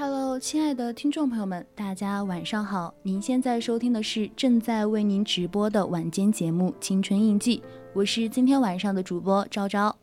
[0.00, 2.94] Hello，亲爱的听众朋友们，大家晚上好。
[3.02, 7.58] 您现在收听的是正在为您直播的晚间节目《青春印记》，
[7.94, 9.96] 我是今天晚上的主播昭昭。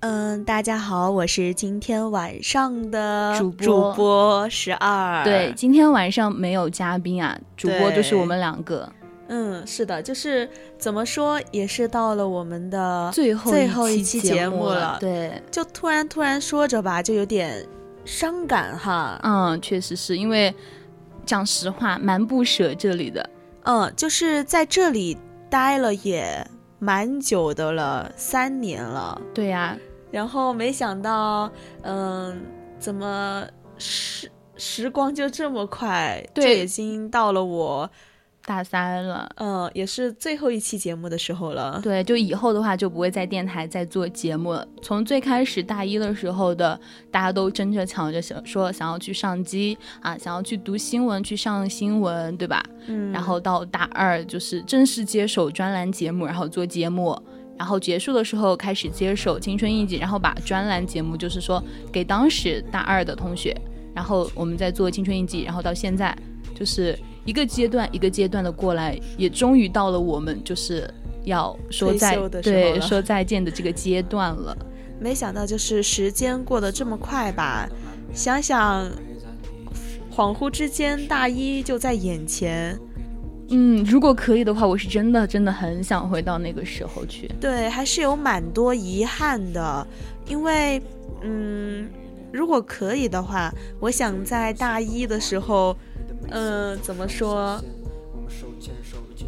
[0.00, 5.22] 嗯，大家好，我是今天晚上的主播主播十二。
[5.24, 8.90] 对，今天晚上没有嘉宾啊，主播就是我们两个。
[9.26, 14.96] 嗯，是的，就是怎么说，也是到了我们的最后最后一期节目了。
[14.98, 17.62] 对，就突然突然说着吧，就有点。
[18.08, 20.52] 伤感哈，嗯，确实是因为
[21.26, 23.28] 讲实话蛮不舍这里的，
[23.64, 25.14] 嗯，就是在这里
[25.50, 26.42] 待了也
[26.78, 29.76] 蛮久的了，三年了，对呀，
[30.10, 31.52] 然后没想到，
[31.82, 32.40] 嗯，
[32.78, 33.46] 怎么
[33.76, 37.88] 时时光就这么快，对，已经到了我。
[38.48, 41.78] 大三了，嗯，也是最后一期节目的时候了。
[41.82, 44.66] 对，就以后的话就不会在电台再做节目了。
[44.80, 52.64] 从最开始大一的时候的，大家都争着抢着想说想要去上机啊，想要去读新闻，去上新闻，对吧？
[52.86, 53.12] 嗯。
[53.12, 57.14] 然后到大二就是正式接手专栏节目，然后做节目，
[57.58, 61.62] 然后结束的时候开始接手青春印记，然后把专栏节目就是说
[61.92, 63.54] 给当时大二的同学，
[63.94, 66.16] 然后我们在做青春印记，然后到现在
[66.54, 66.98] 就是。
[67.28, 70.88] 一个阶段一个阶段的过来，也终于到了我们就是
[71.24, 74.56] 要说再对说再见的这个阶段了。
[74.98, 77.68] 没想到就是时间过得这么快吧？
[78.14, 78.90] 想想，
[80.10, 82.80] 恍惚之间大一就在眼前。
[83.50, 87.30] 嗯，如果可以的话，我是真的真的很想回到那个时候去。
[87.38, 89.86] 对，还是有蛮多遗憾的，
[90.26, 90.80] 因为
[91.20, 91.86] 嗯。
[92.30, 93.50] 如果可以的话，
[93.80, 95.74] 我想在大一的时候，
[96.30, 97.60] 呃，怎么说？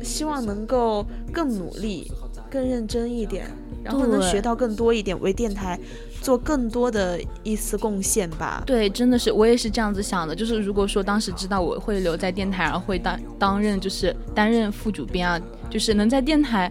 [0.03, 2.11] 希望能够更努力、
[2.51, 3.47] 更认真一点，
[3.83, 5.79] 然后能学到更多一点，为电台
[6.23, 8.63] 做更多的一丝贡献吧。
[8.67, 10.35] 对，真的是我也是这样子想的。
[10.35, 16.71] 就是如果说当时知道我会留在电台，然后会当担任就是担任副主编啊，就是能在电台，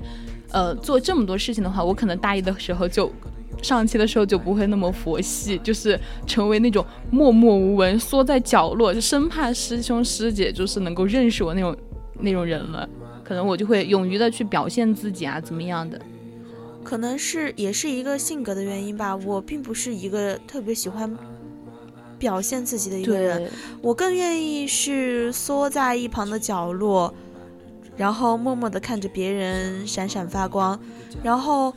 [0.51, 3.11] 呃，做这么多事情的话，我可能大一的时候就
[3.61, 11.75] 上期的时候就不会那么佛系，就是成为那种默默无闻、缩在角落，就生怕师兄师姐就是能够认识我那种
[12.19, 12.87] 那种人了。
[13.23, 16.01] 可能我就会勇于的去表现自己啊，怎么样的？
[16.83, 19.15] 可能是也是一个性格的原因吧。
[19.15, 21.15] 我并不是一个特别喜欢
[22.17, 23.51] 表现自己的一个人，
[23.81, 27.13] 我更愿意是缩在一旁的角落，
[27.95, 30.79] 然后默默的看着别人闪闪发光。
[31.21, 31.71] 然后，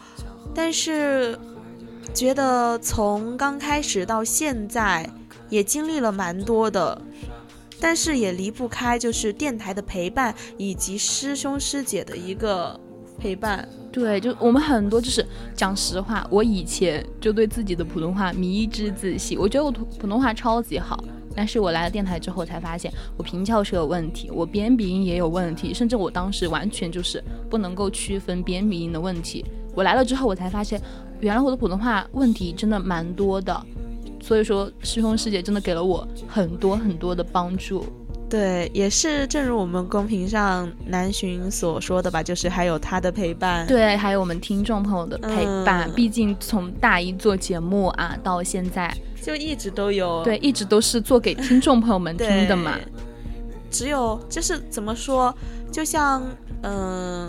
[0.55, 1.39] 但是
[2.15, 5.09] 觉得从刚开始到现在，
[5.49, 7.01] 也经历了蛮多的。
[7.81, 12.79] 但是也离不开就是电台的陪伴，以及师兄师姐的一个
[13.19, 13.69] 陪伴。
[13.91, 21.03] 对，就我们很多就是讲实话，我以前就对自己的普通话迷之自信，我觉得我普普通话超级好。
[21.35, 29.45] 但是我来了电台之后才发现，我平翘舌有问题，我边鼻音也有问题，甚至我当时完全就是不能够区分边鼻音的问题。
[29.75, 30.81] 我来了之后，我才发现，
[31.23, 33.59] 原来我的普通话问题真的蛮多的。
[34.21, 37.85] 所以说，师兄师姐真的给了我很多很多的帮助。
[38.31, 43.67] 对，也是正如我们公屏上南巡所说的吧，就是还有他的陪伴。
[43.67, 45.91] 对，还有我们听众朋友的陪伴。
[45.93, 50.23] 毕竟从大一做节目啊，到现在就一直都有。
[50.23, 52.79] 对，一直都是做给听众朋友们听的嘛。
[53.71, 55.35] 只有就是怎么说，
[55.73, 56.23] 就像
[56.63, 57.29] 嗯。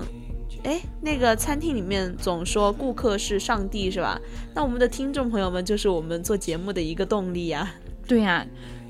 [0.63, 4.19] 哎，那个餐厅里面总说顾客是上帝，是吧？
[4.55, 7.69] 那我们的听众朋友们就是我们做节目的一个动力呀。
[8.07, 8.45] 对呀，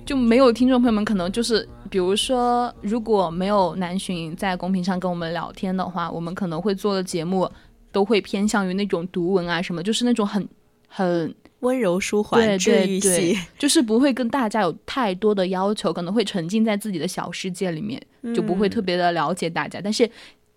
[0.05, 7.49] 就没有听众朋友们，可能就是比如说，如果没有南浔在公屏上跟我们聊天的话，我们可能会做的节目
[7.91, 10.47] 都会偏向于那种读文啊什么，就是那种很
[10.87, 17.99] 很温柔舒缓、治愈系，就是不会跟大家有太多的要求，可能会沉浸在自己的小世界里面，
[18.35, 19.81] 就不会特别的了解大家。
[19.83, 20.07] 但是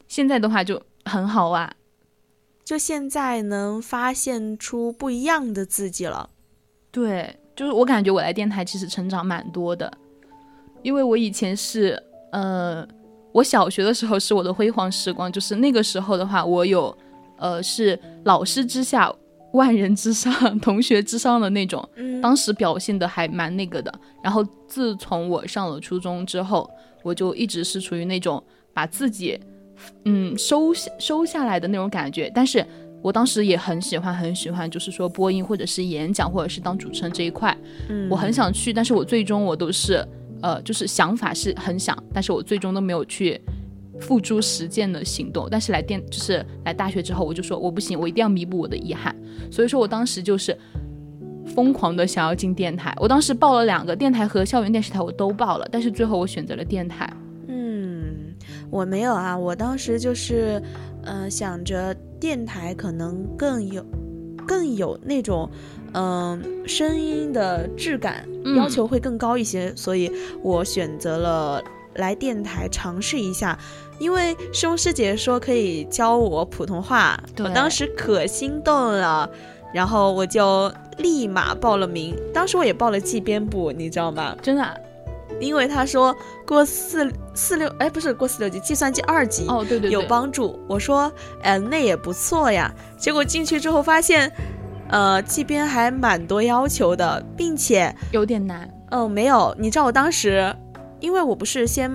[0.08, 0.78] 现在的话就。
[1.06, 1.72] 很好啊，
[2.64, 6.28] 就现在能发现出不一样的自己了。
[6.90, 9.90] 对，就是我感觉我来电台其实成长蛮多的，
[10.82, 12.86] 因为我以前是，呃，
[13.32, 16.96] 我小学的时候是我的辉煌时光，就是那个时候的话，我有，
[17.36, 19.14] 呃，是老师之下
[19.52, 21.88] 万人之上，同学之上的那种，
[22.20, 23.92] 当时表现的还蛮那个的。
[24.22, 26.68] 然后自从我上了初中之后，
[27.04, 28.42] 我就一直是处于那种
[28.74, 29.38] 把自己。
[30.04, 32.64] 嗯，收下收下来的那种感觉，但是
[33.02, 37.56] 我当时也很喜欢，很喜欢，就是说播音或者是演讲或者是当主持人这一块，
[37.88, 40.04] 嗯，我很想去，但是我最终我都是，
[40.40, 43.40] 呃，就是想法是很想，但是我最终都没有去
[44.00, 45.46] 付诸实践的行动。
[45.50, 49.14] 但是来电就是来大学之后，我就说我不行，我一定要弥补我的遗憾，
[49.50, 50.56] 所以说我当时就是
[51.54, 57.08] 疯狂的想要进电台，我当时报了两个电台和校园电视台，我都报了，但是最后我选择了电台。
[58.70, 60.62] 我没有啊，我当时就是，
[61.04, 63.84] 嗯，想着电台可能更有，
[64.46, 65.48] 更有那种，
[65.92, 68.26] 嗯，声音的质感，
[68.56, 70.10] 要求会更高一些，所以
[70.42, 71.62] 我选择了
[71.94, 73.58] 来电台尝试一下。
[73.98, 79.30] 因为师兄师姐说可以教我普通话，我当时可心动了，
[79.72, 82.14] 然后我就立马报了名。
[82.34, 84.36] 当时我也报了记编部，你知道吗？
[84.42, 84.80] 真的。
[85.40, 86.14] 因为他说
[86.46, 90.58] 过四四六，哎，不是过四六级，计算机二级哦，对对，有帮助。
[90.68, 91.10] 我说，
[91.42, 92.72] 嗯，那也不错呀。
[92.96, 94.30] 结果进去之后发现，
[94.88, 98.68] 呃，这边还蛮多要求的，并且有点难。
[98.90, 100.54] 嗯，没有，你知道我当时，
[101.00, 101.90] 因为我不是先，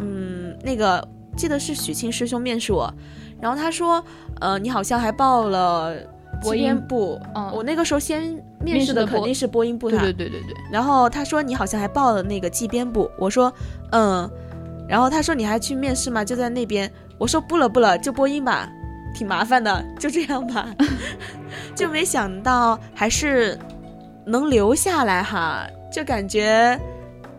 [0.00, 1.06] 嗯，那个
[1.36, 2.92] 记得是许沁师兄面试我，
[3.40, 4.04] 然后他说，
[4.40, 5.94] 呃，你好像还报了。
[6.42, 8.36] 播音部，嗯，我那个时候先
[8.74, 10.54] 面试的肯定是播音部，对对对对对。
[10.70, 13.52] 然后他说你好像还报了那个记编部，我说
[13.92, 14.28] 嗯，
[14.88, 16.24] 然后他说你还去面试吗？
[16.24, 18.68] 就在那边，我说不了不了，就播音吧，
[19.14, 20.68] 挺麻烦的，就这样吧。
[21.74, 23.58] 就没想到还是
[24.26, 26.78] 能留下来哈，就感觉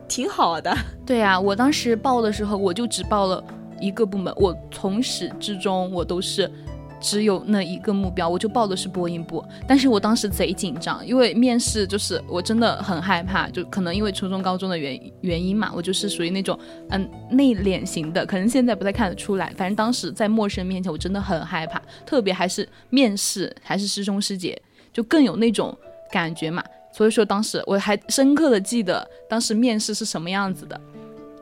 [0.08, 0.76] 挺好的。
[1.06, 3.44] 对呀，我当时报的时候我就只报了
[3.80, 6.50] 一个部门，我从始至终我都是。
[7.00, 9.44] 只有那一个目标，我就报的是播音部。
[9.68, 16.58] 但是我当时贼紧张，因为面试就是我真的很害怕，就可能因为初中高中的原原因嘛，我就是属于那种
[16.89, 19.54] 嗯内敛型的，可能现在不太看得出来。
[19.56, 24.60] 反正当时在陌生人面前，我真的很害怕，特别还是面试，还是师兄师姐，
[24.92, 25.77] 就更有那种
[26.12, 26.63] 感觉嘛。
[26.92, 30.80] 所以说当时我还深刻的记得当时面试是什么样子的，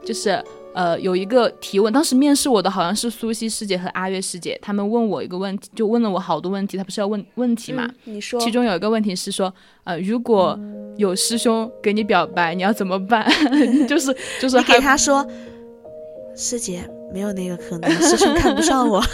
[0.03, 0.43] 就是
[0.75, 7.89] 呃有一个提问，当时面试我的好像是苏西师姐和阿月师姐，他们问我一个问题，就问了我好多问题，他不是要问问题嘛？
[8.03, 9.51] 你说，其中有一个问题是说，
[9.85, 10.59] 呃，如果
[10.97, 13.25] 有师兄给你表白，你要怎么办？
[13.87, 15.25] 就是就是给他说，
[16.35, 19.01] 师姐没有那个可能，师兄看不上我。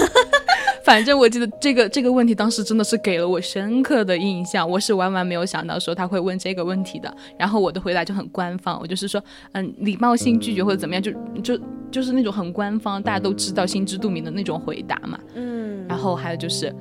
[0.83, 7.15] 反正我记得这个这个问题当时真的是给了我深刻的印象，我是万万没有想到说他会问这个问题的。
[7.38, 11.11] 然后我的回答就很官方，我就是说，嗯，礼貌性拒绝或者怎么样，就
[11.43, 15.19] 就就是那种很官方，大家都知道、心知肚明的那种回答嘛。
[15.35, 15.85] 嗯。
[15.88, 16.73] 然后还有就是，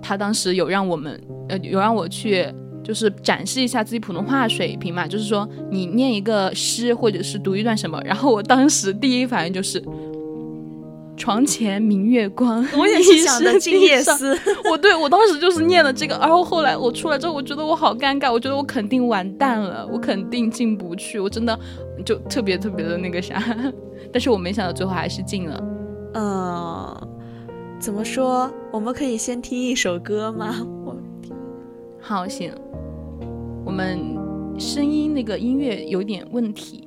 [0.00, 2.46] 他当时有让我们，呃，有让我去，
[2.82, 8.00] 就是展示一下自己普通话水平嘛，就是说你念一个诗或者是读一段什么。
[8.04, 9.82] 然后我当时第一反应就是。
[11.16, 14.34] 床前明月光， 我也是想的《静夜思》。
[14.70, 21.58] 我对我当时就是念了这个，然后后来我出来之后，我觉得我好尴尬，我觉得我肯定完蛋了，我肯定进不去，我真的
[22.04, 23.42] 就特别特别的那个啥。
[24.12, 25.64] 但是我没想到最后还是进了。
[26.14, 27.08] 嗯，
[27.80, 28.52] 怎么说？
[28.72, 30.56] 我们可以先听一首歌吗？
[30.84, 30.96] 我
[32.00, 32.52] 好行，
[33.64, 33.98] 我们
[34.58, 36.83] 声音那个音乐有点问题。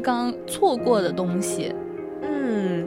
[0.00, 1.74] 刚错过的东西，
[2.22, 2.86] 嗯，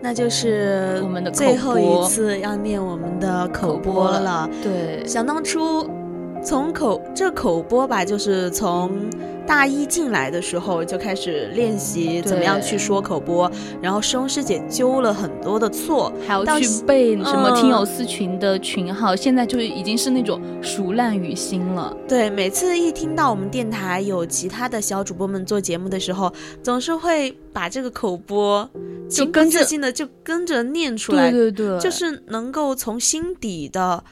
[0.00, 4.48] 那就是我们的最后一次要念我们的口播了。
[4.62, 5.88] 对，想当初
[6.42, 8.90] 从口这口播吧，就是从。
[9.46, 21.94] 大一进来的时候就开始练习怎么样去说口播，然后师兄师姐纠了很多的错，还要去背什么听友私群的群号，现在就已经是那种熟烂于心了。
[22.08, 26.32] 对，每次一听到我们电台有其他的小主播们做节目的时候，
[26.62, 28.68] 总是会把这个口播
[29.08, 34.02] 情不自禁的就跟着念出来，对对对，就是能够从心底的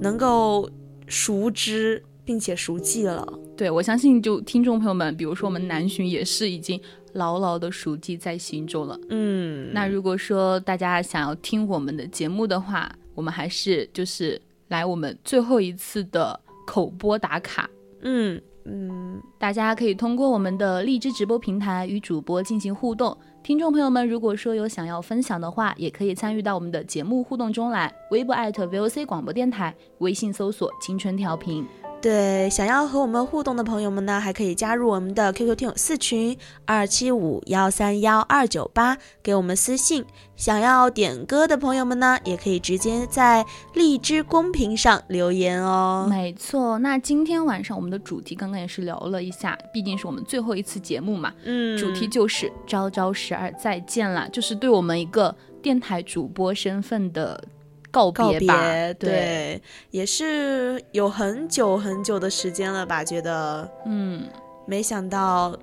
[0.00, 0.68] 能够
[1.06, 3.26] 熟知并且熟记了。
[3.56, 6.80] 对，我相信就听众朋友们，比如说我们南巡也是已经
[7.14, 8.96] 牢牢的熟记在心中了。
[9.08, 17.68] 嗯，那如果说大家想要听我们的节目的话，我们还是就是来我们最后一次的口播打卡。
[18.02, 23.18] 嗯嗯，大家可以通过我们的荔枝直播平台与主播进行互动。
[23.42, 27.92] 听众朋友们，如果说有想要分享的话，也可以参与到我们的节目互动中来。
[28.12, 31.66] 微博 @VOC 广播电台，微信搜索“青春调频”。
[32.02, 40.04] 对，想要和我们互动的朋友们呢，还可以加入我们的 QQ 听友四群二七五幺三幺二九八，给我们私信。
[40.34, 46.06] 想要点歌的朋友们呢，也可以直接在荔枝公屏上留言哦。
[46.08, 57.44] 没错，那今天晚上我们的主题刚刚也是聊了一下，毕竟是我们最后一次节目嘛，嗯，主题就是朝朝十二再见啦，就是对我们一个电台主播身份的。
[57.90, 63.02] 告别吧，对，也是有很久很久的时间了吧？
[63.04, 64.22] 觉得，嗯，
[64.66, 65.56] 没想到，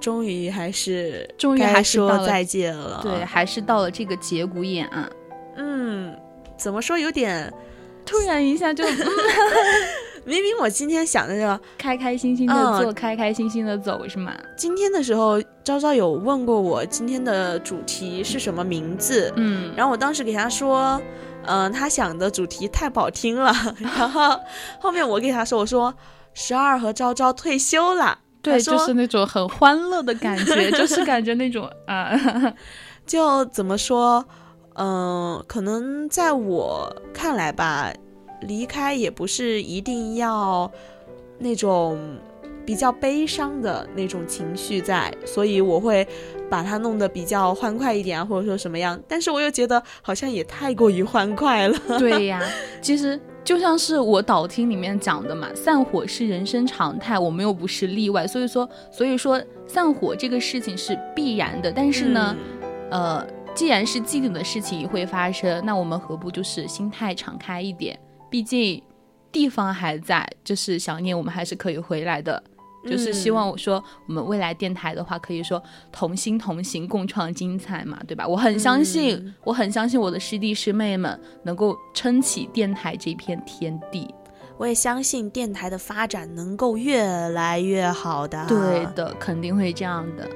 [0.00, 5.10] 终于还是，终于还是说再见了，对，还是到了这个节骨眼啊。
[5.56, 6.16] 嗯，
[6.56, 7.52] 怎么说有点，
[8.06, 8.84] 突然一下就，
[10.24, 14.32] 明明我今天想的就开开心心的做，开开心心的走，是吗？
[14.56, 21.00] 今天的时候，昭昭有问过我今天的主题是什么名字，嗯，然后我当时给他说。
[21.00, 21.02] 嗯，
[21.72, 24.38] 他想的主题太不好听了， 然后
[24.80, 25.92] 后面我给他说，我说
[26.34, 32.10] 十二和昭昭退休了，对，就是那种很欢乐的感觉，就是 感觉那种啊，
[33.06, 34.24] 就怎么说，
[34.74, 37.92] 嗯，可能在我看来吧，
[38.40, 40.70] 离开也不是一定要
[41.38, 42.18] 那种
[42.64, 46.06] 比较悲伤的那种情绪在，所以我会
[46.50, 51.78] 把它弄得比较欢快一点啊，或者说什么样，但是我又觉得好像也太过于欢快了。
[51.98, 52.42] 对呀，
[52.80, 53.20] 其实。
[53.44, 61.72] 就像是我导听里面讲的嘛，散伙是人生常态，我们又不是例外，所以说，所以说散伙这个事情是必然的。
[61.72, 62.36] 但是呢，
[62.92, 67.98] 呃，既然是既定的事情会发生，那我们何不就是心态敞开一点？
[68.30, 68.80] 毕竟
[69.32, 72.40] 地方还在，就是想念我们还是可以回来的。
[72.84, 78.26] 就是希望我说，我们未来电台的话，可以说同心同行，共创精彩嘛，对吧？
[78.26, 84.12] 我很相信，我很相信我的师弟师妹们能够撑起电台这片天地。
[84.58, 88.46] 我也相信电台的发展能够越来越好的。
[88.46, 90.28] 对的，肯定会这样的。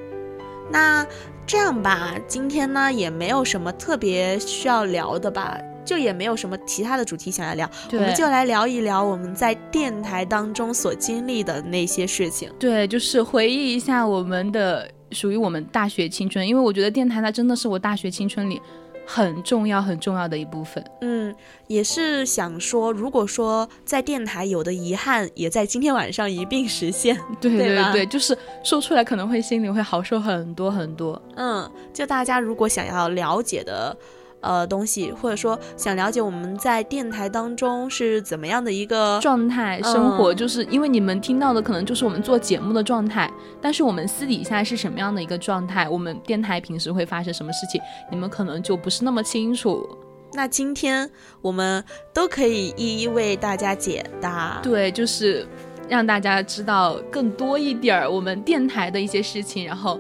[0.70, 1.06] 那
[1.46, 5.56] 这样吧，今天呢也没有什么特别需要聊的吧。
[5.86, 12.52] 就也没有什么其他的主题想要聊，我们就来聊一聊我们在电台当中所经历的那些事情。
[12.58, 18.60] 对，就是回忆一下我们的属于我们大学青春，因为我觉得电台它真的是我大学青春里
[19.06, 20.84] 很重要很重要的一部分。
[21.02, 21.32] 嗯，
[21.68, 27.16] 也是想说，如果说在电台有的遗憾，也在今天晚上一并实现。
[27.40, 31.22] 对对对，就是说出来可能会心里会好受很多很多。
[31.36, 33.96] 嗯，就大家如果想要了解的。
[34.40, 49.88] 呃，东西或者说想了解我们在电台当中是怎么样的一个状态生活，就是因为你们听到的可能就是我们做节目的状态，但是我们私底下是什么样的一个状态，我们电台平时会发生什么事情，你们可能就不是那么清楚。
[50.32, 55.46] 那今天我们都可以一一为大家解答，对，就是
[55.88, 59.98] 让大家知道更多一点儿我们电台的一些事情，然后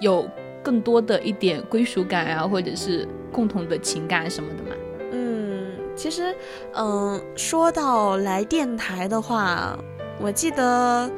[0.00, 0.28] 有
[0.64, 3.06] 更多的一点归属感啊，或者是。
[3.34, 4.76] 共同的情感什么的嘛，
[5.10, 6.32] 嗯，其实，
[6.72, 9.76] 嗯，说到来电台的话，
[10.20, 11.10] 我记得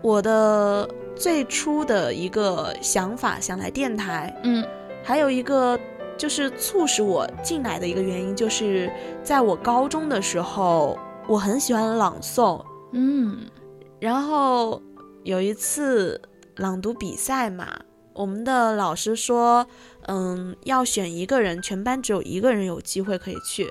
[0.00, 4.66] 我的最初的一个想法想来电台，嗯，
[5.04, 5.78] 还有一个
[6.16, 8.90] 就是促使我进来的一个原因，就是
[9.22, 13.36] 在我高中的时候，我很喜欢朗诵，嗯，
[14.00, 14.80] 然后
[15.24, 16.18] 有一次
[16.56, 17.66] 朗读比赛嘛。
[18.12, 19.66] 我们的老师说，
[20.06, 23.70] 嗯，要选一个人，全班只有一个人有机会可以去，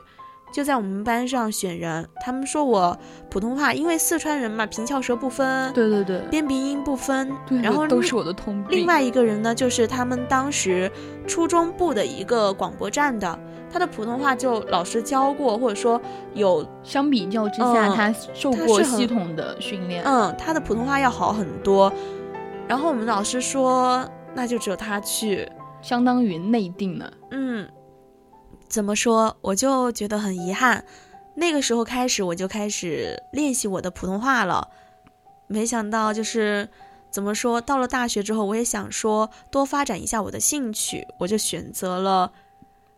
[0.54, 2.08] 就在我们班上选人。
[2.22, 2.96] 他们说我
[3.28, 7.32] 普通话，因为四川人嘛，平翘舌不分，对对对，边鼻音不分，
[7.64, 8.78] 然后都是我的通病。
[8.78, 10.92] 另外一个人呢，就是他们当时
[11.28, 13.40] 初中部的一个广播站的，
[13.74, 16.00] 他的普通话就老师教过，或者说
[16.36, 21.92] 有相比较之下，他受过系统的训练，嗯，他的普通话要好很多。
[22.68, 24.10] 然后我们老师说。
[24.38, 25.50] 那就只有他去，
[25.82, 27.10] 相当于内定了。
[27.32, 27.66] 嗯，
[28.68, 29.38] 怎么说？
[29.40, 30.84] 我就觉得很遗憾。
[31.36, 34.68] 那个时候开始，我就开始练习我的普通话了。
[35.48, 36.68] 没想到，就是
[37.10, 42.34] 怎么说，到了大学之后，我也想说多发展一下我的兴趣，我就选择了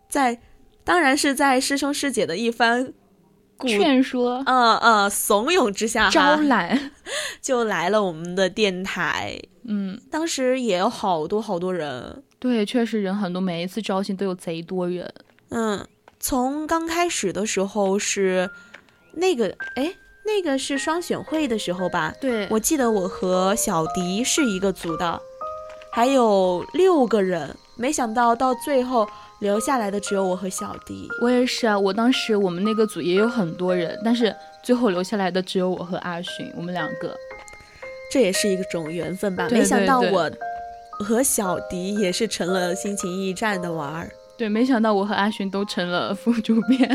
[0.10, 0.40] 在，
[0.84, 2.92] 当然是在师兄师姐的一番
[3.60, 6.94] 劝说，嗯嗯，怂恿之下，招揽，
[7.44, 9.40] 就来了我们的电台。
[9.68, 15.14] 嗯，当时也有好多好多人，对，确实人很多，每一次招新都有贼多人。
[15.50, 15.86] 嗯，
[16.20, 18.50] 从刚开始的时候是
[19.14, 19.94] 那个，哎，
[20.26, 22.14] 那个是双选会的时候吧？
[22.22, 25.22] 对，我记得我和小迪是一个组的，
[25.92, 29.06] 还有六个人，没想到到最后
[29.40, 31.10] 留下来的只有我和小迪。
[31.22, 37.14] 我也是啊，我当时我们那个组也有很多人，但是最后留下来的只有我和阿寻，我们两个。
[38.12, 39.48] 这也是一种缘分吧。
[39.52, 40.32] 没想到我
[41.00, 44.10] 和小迪也是成了心情驿站的玩儿。
[44.38, 46.88] 对，没想到我和阿寻都成了副主编，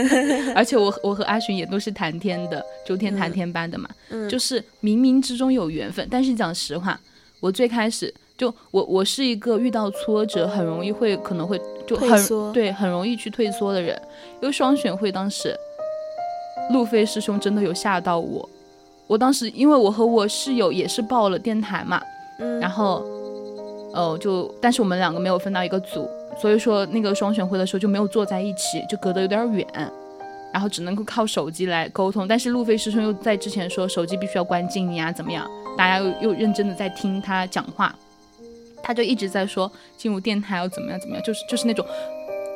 [0.56, 3.86] 而且我我和阿寻也都是谈天的，周天谈天班的嘛。
[4.08, 6.08] 嗯，就是冥冥之中有缘分。
[6.10, 6.98] 但是讲实话，
[7.38, 13.94] 我最开始就我我是一个遇到挫折很容易会可能会就很对很容易去退缩的人。
[14.40, 15.54] 因为双选会当时，
[16.72, 18.48] 路飞师兄真的有吓到我。
[19.06, 22.00] 我当时因为我和我室友也是报了电台嘛，
[22.38, 23.04] 嗯，然后，
[23.94, 26.08] 呃，就但是我们两个没有分到一个组，
[26.40, 29.66] 所以说那个双选会的时候就没有坐在一起，就隔得有点远，
[30.52, 32.26] 然后只能够靠手机来沟通。
[32.26, 35.48] 但是路飞师兄又在之前说手机必须要关静音啊，怎么样？
[35.78, 37.94] 大家又又认真的在听他讲话，
[38.82, 41.86] 他就一直在说进入电台要怎么样怎么样，就是就是那种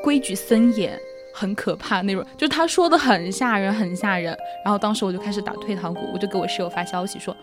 [0.02, 0.98] 规矩森严。
[1.40, 4.36] 很可怕那种，就是他说的很吓人，很吓人。
[4.62, 7.34] 然后当时我就开始打退堂鼓，我就给我室友发消息说，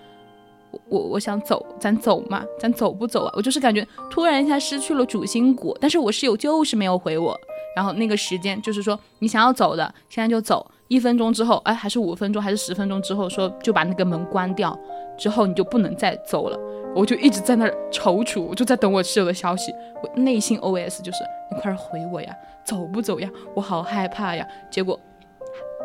[0.69, 3.33] 我我我想走，咱走嘛，咱走不走啊？
[3.36, 7.36] 我就是感觉突然一下失去了主心骨，但是我室友就是没有回我。
[7.75, 10.69] 然后那个时间就是说，你想要走的，现在就走。
[10.89, 14.77] 一分钟之后，哎，还是五分钟，还是十分钟之后，说就把那个门关掉，
[15.17, 16.57] 之后你就不能再走了。
[16.95, 19.73] 我就一直在那儿踌躇，我就在等我室友的消息。
[20.01, 21.19] 我内心 OS 就是：
[21.51, 22.33] 你快点回我呀，
[22.67, 23.30] 走不走呀？
[23.56, 24.45] 我好害怕呀。
[24.69, 24.99] 结果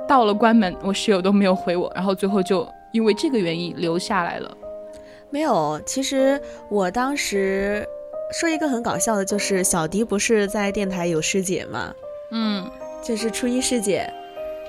[0.07, 4.55] 到了关门，我室友都没有回我，然后最后就因为这个原因留下来了。
[5.31, 7.87] 没有，其实我当时。
[8.35, 11.93] 说一个很搞笑的，就是小迪不是在电台有师姐吗？
[12.31, 12.65] 嗯，
[13.03, 14.11] 就是初一师姐，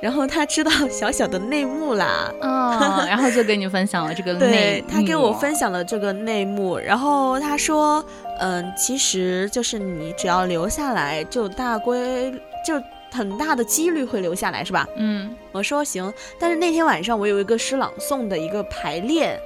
[0.02, 4.92] 然后他知道小小的内幕啦，哦， 然后就跟你分享了这个内幕。
[4.92, 8.04] 他给我分享了这个内幕，然后他说，
[8.44, 12.30] 嗯，其实就是你只要留下来，就大规
[12.68, 12.76] 就
[13.10, 14.86] 很大的几率会留下来，是吧？
[14.98, 19.40] 嗯，我说行，但是那天晚上我有一个诗朗诵的一个排练。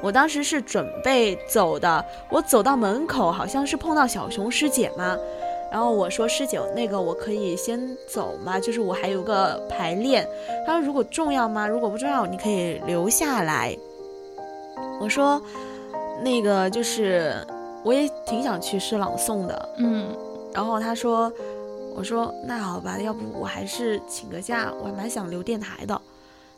[0.00, 5.16] 我当时是准备走的，我走到门口，好像是碰到小熊师姐嘛，
[5.72, 8.60] 然后我说师姐，那个我可以先走吗？
[8.60, 10.24] 就是我还有个排练。
[10.64, 11.66] 她说如果重要吗？
[11.66, 13.76] 如果不重要，你可以留下来。
[15.00, 15.42] 我说
[16.22, 17.34] 那个就是
[17.86, 20.08] 我也挺想去诗朗诵的，嗯。
[20.52, 21.32] 然后他说，
[21.94, 26.00] 我说那好吧，要不我还是请个假，我还蛮想留电台的。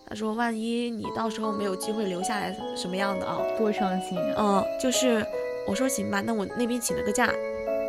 [0.08, 3.36] 他说：“万一你到时候没有机会留下来，什么样的啊？
[3.58, 4.34] 多伤心啊！
[4.38, 5.22] 嗯，就是
[5.68, 7.30] 我说行吧，那我那边请了个假，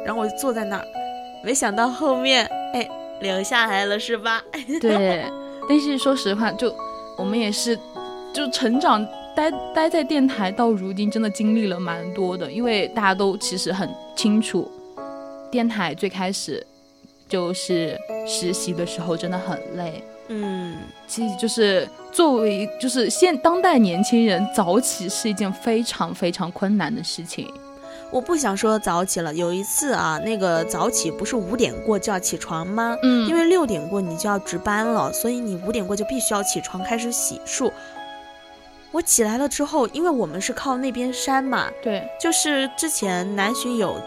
[0.06, 0.86] 然后我就坐在那儿，
[1.46, 2.86] 没想到后面哎
[3.22, 4.44] 留下来了是吧？
[4.82, 5.32] 对，
[5.70, 6.76] 但是说实话，就
[7.18, 7.80] 我们也是，
[8.34, 14.70] 就成长待待在电台到如今，真的经历了蛮多的，因为大家都其实很清楚，
[15.52, 16.66] 电台最开始
[17.28, 20.76] 就是实习的时候真的很累。”嗯，
[21.08, 27.52] 其实就是作为就是现当代年轻人早起是一件非常非常困难的事情。
[28.12, 32.96] 我不想说早起了，有一次啊，那个早起不是五点过就要起床吗？
[33.02, 37.72] 嗯，因为六点过你就要值班了，所以你五点过就必须要起床开始洗漱。
[38.92, 44.02] 我起来了之后，因为我们是靠那边山嘛，对，就是之前南浔有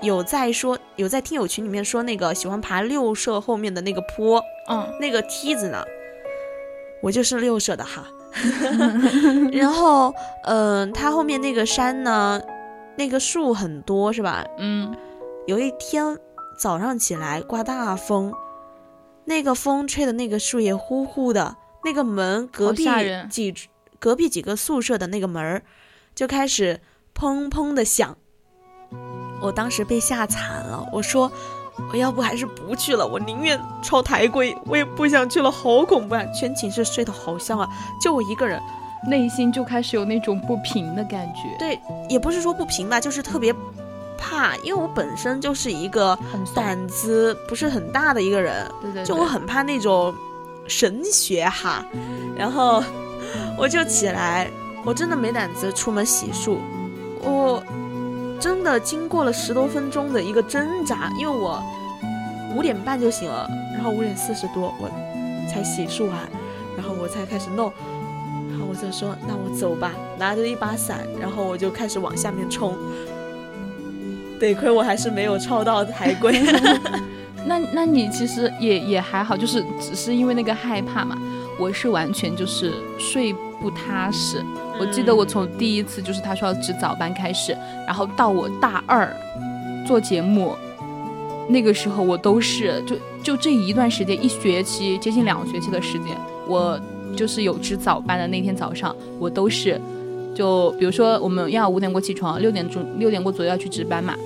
[0.00, 4.42] 有在说有在听友群里面说那个喜欢爬六社后面的那个坡。
[4.68, 5.84] 嗯，那个梯子呢，
[7.02, 8.06] 我就是六社的哈。
[9.52, 10.14] 然后，
[10.44, 12.40] 嗯，它后面那个山呢，
[12.96, 14.46] 那个树很多，是吧？
[14.58, 14.94] 嗯。
[15.46, 16.16] 有一天
[16.56, 18.32] 早上起来刮大风，
[19.24, 22.86] 那个风吹的那个树叶呼呼的，那个门隔壁
[23.28, 23.52] 几
[24.02, 25.62] 隔壁几个宿舍的那个门儿
[26.12, 26.80] 就开始
[27.14, 28.16] 砰砰的响。
[29.40, 31.30] 我当时被吓惨了，我说。
[31.90, 36.22] 我要不还是不去了，我宁愿抄台规，我也不想去了，好恐怖啊！
[36.26, 37.66] 全寝室睡得好香啊，
[37.98, 38.60] 就我一个人，
[39.08, 41.56] 内心就开始有那种不平的感觉。
[41.58, 43.54] 对，也不是说不平吧，就是特别
[44.18, 46.16] 怕，因为我本身就是一个
[46.54, 50.14] 胆子不是很大的一个人，对对，就我很怕那种
[50.68, 51.82] 神学哈，
[52.36, 52.84] 然后
[53.56, 54.50] 我就起来，
[54.84, 56.56] 我真的没胆子出门洗漱，
[57.22, 57.62] 我。
[58.40, 61.62] 真的经过了十多分钟的一个挣扎，因为我
[62.56, 64.90] 五点半就醒了，然后五点四十多我
[65.48, 66.28] 才洗漱完，
[66.76, 67.72] 然后我才开始弄，
[68.50, 72.76] 然后我就说那我走吧，拿着一把伞，然后我就开始往下面冲。
[74.40, 76.42] 得亏我还是没有抄到台规，
[77.46, 81.16] 那那你其实也也还好，就是只是因为那个害怕嘛。
[81.62, 84.44] 我是完全就是睡不踏实。
[84.80, 89.08] 我记得我从第一次就是他说要值早班开始，然后到我大二
[89.86, 90.56] 做节目，
[91.48, 96.08] 那个时候我都是就就这一段时间一学期接近两个学期的时间，
[96.48, 96.76] 我
[97.16, 99.80] 就是有值早班的那天早上，我都是
[100.34, 104.16] 就比如说我们要五点过起床，六点钟六点过左右要去值班嘛，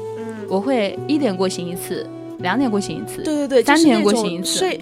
[0.48, 4.60] 我会一点过醒一次，两点过醒一次，对对对，三点过醒一次。
[4.60, 4.80] 就是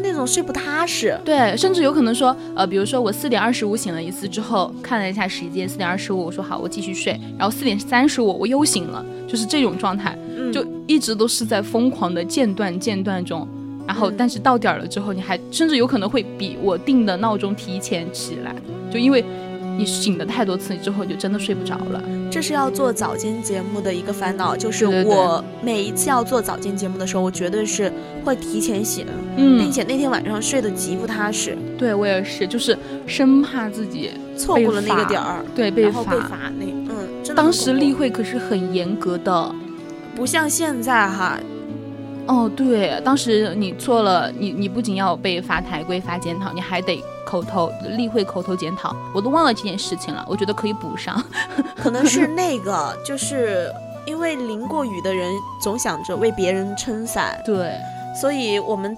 [0.00, 10.16] 那种睡不踏实，对，甚至有可能说，呃，比如说我四点二十五醒了一次之后，看了一下时间，四点二十五，我说好，我继续睡，然后四点三十五我又醒了，就是这种状态，
[10.52, 13.46] 就一直都是在疯狂的间断间断中，
[13.86, 18.54] 然后但是到点了之后，你还甚至有可能会比我定的闹钟提前起来，
[18.90, 19.24] 就因为。
[19.78, 22.02] 你醒了太多次之后，就真的睡不着了。
[22.30, 27.92] 这是要做早间节目的一个烦恼，就是我每一次要做早间节目的时候，我绝对是
[28.24, 29.06] 会提前醒，
[29.36, 31.56] 嗯，并且那天晚上睡得极不踏实。
[31.78, 36.02] 对我也是，就是生怕自己错过了那个点儿，对，被罚。
[36.04, 39.54] 被罚那，嗯，当时例会可是很严格的，
[40.14, 41.38] 不像现在哈。
[42.26, 50.22] 哦，对，当时你错了，你你不仅要被罚台规、罚检讨，你还得口头例会口头检讨，我都忘了这件事情了。
[50.28, 51.24] 我觉得可以补上，
[51.74, 53.72] 可能是那个，就是
[54.04, 57.72] 因为淋过雨的人总想着为别人撑伞，对，
[58.20, 58.94] 所以我们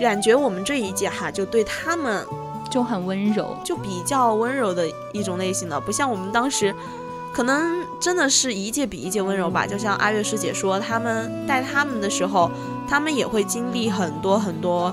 [0.00, 2.26] 感觉我们这一届哈，就对他们
[2.70, 6.74] 就很温柔，就比较温柔的一种类型的，不像我们当时。
[7.34, 12.50] 可能真的是一届比一届温柔吧，就像阿月师姐说，他们带他们的时候，
[12.88, 14.90] 他们也会经历很多很多，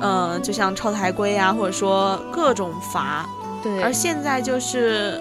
[0.00, 3.26] 嗯，就像抄台规啊，或者说各种罚。
[3.62, 3.82] 对。
[3.82, 5.20] 而现在就是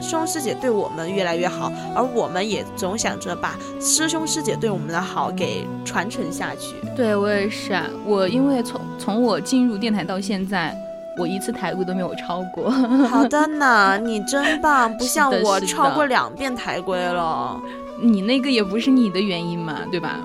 [0.00, 6.76] 师兄师姐对我们越来越好，而我们也总想着把师兄师姐对我们的好给传承下去。
[6.96, 10.76] 对我也是啊，我因为从从我进入电台到现在。
[11.20, 12.70] 我一次台规都没有超过。
[12.70, 17.60] 好的 呢，你真棒，不像我超过两遍台规了。
[18.00, 20.20] 你那个也不是你的原因嘛，对吧？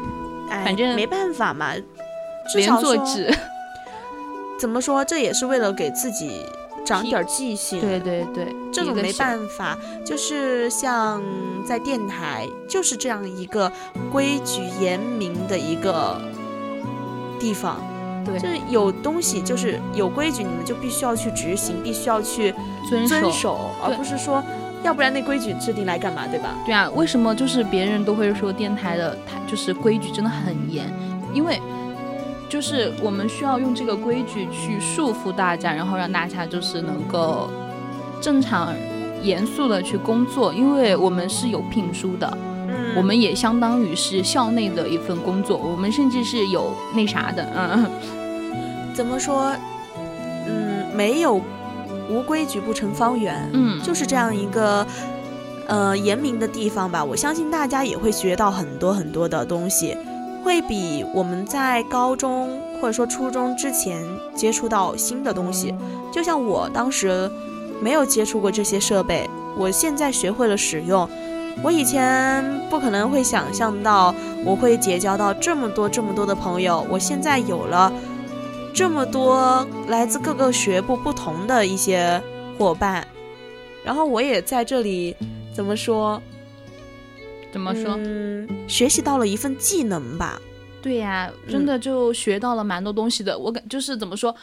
[0.63, 1.71] 反正没办法嘛，
[2.53, 3.33] 连坐制。
[4.59, 5.03] 怎么说？
[5.03, 6.45] 这也是为了给自己
[6.85, 7.81] 长点记性。
[7.81, 11.21] 对对对，这种没办法，就是像
[11.65, 13.71] 在电台，就是这样一个
[14.11, 16.21] 规矩严明的一个
[17.39, 17.81] 地方。
[18.25, 22.55] 对，就是有东西，就是有规矩，你们就必须要去执行，必须要去
[22.89, 24.41] 遵守，而不是说，
[24.81, 26.55] 要不然那规矩制定来干嘛，对吧？
[26.65, 30.89] 对啊，为什么就是别人都会说电台的台就是规矩真的很严？
[31.33, 31.61] 因为
[32.53, 37.49] 就是我们需要用这个规矩去束缚大家，然后让大家就是能够
[38.21, 38.71] 正常
[39.23, 42.37] 严肃的去工作，因为我们是有聘书的。
[42.95, 47.89] 我们也相当于是校内的一份工作，我们甚至是有那啥的，嗯，
[48.93, 49.51] 怎么说？
[50.45, 51.41] 嗯，没有
[52.07, 54.85] 无规矩不成方圆，嗯，就是这样一个
[55.65, 57.03] 呃严明的地方吧。
[57.03, 59.97] 我相信大家也会学到很多很多的东西，
[60.43, 64.03] 会比我们在高中或者说初中之前
[64.35, 65.73] 接触到新的东西。
[66.11, 67.29] 就像我当时
[67.81, 71.09] 没有接触过这些设备，我现在学会了使用。
[71.61, 77.93] 我以前不可能会想象到我会结交到这么多这么多的朋友，我现在有了
[78.73, 82.21] 这么多来自各个学部不同的一些
[82.57, 83.07] 伙伴，
[83.83, 85.15] 然后我也在这里
[85.55, 86.21] 怎么说？
[87.53, 87.95] 怎么说？
[87.99, 90.41] 嗯，学习到了一份技能吧。
[90.81, 93.37] 对呀，真的就学到了蛮多东西的。
[93.37, 94.35] 我感就是怎么说？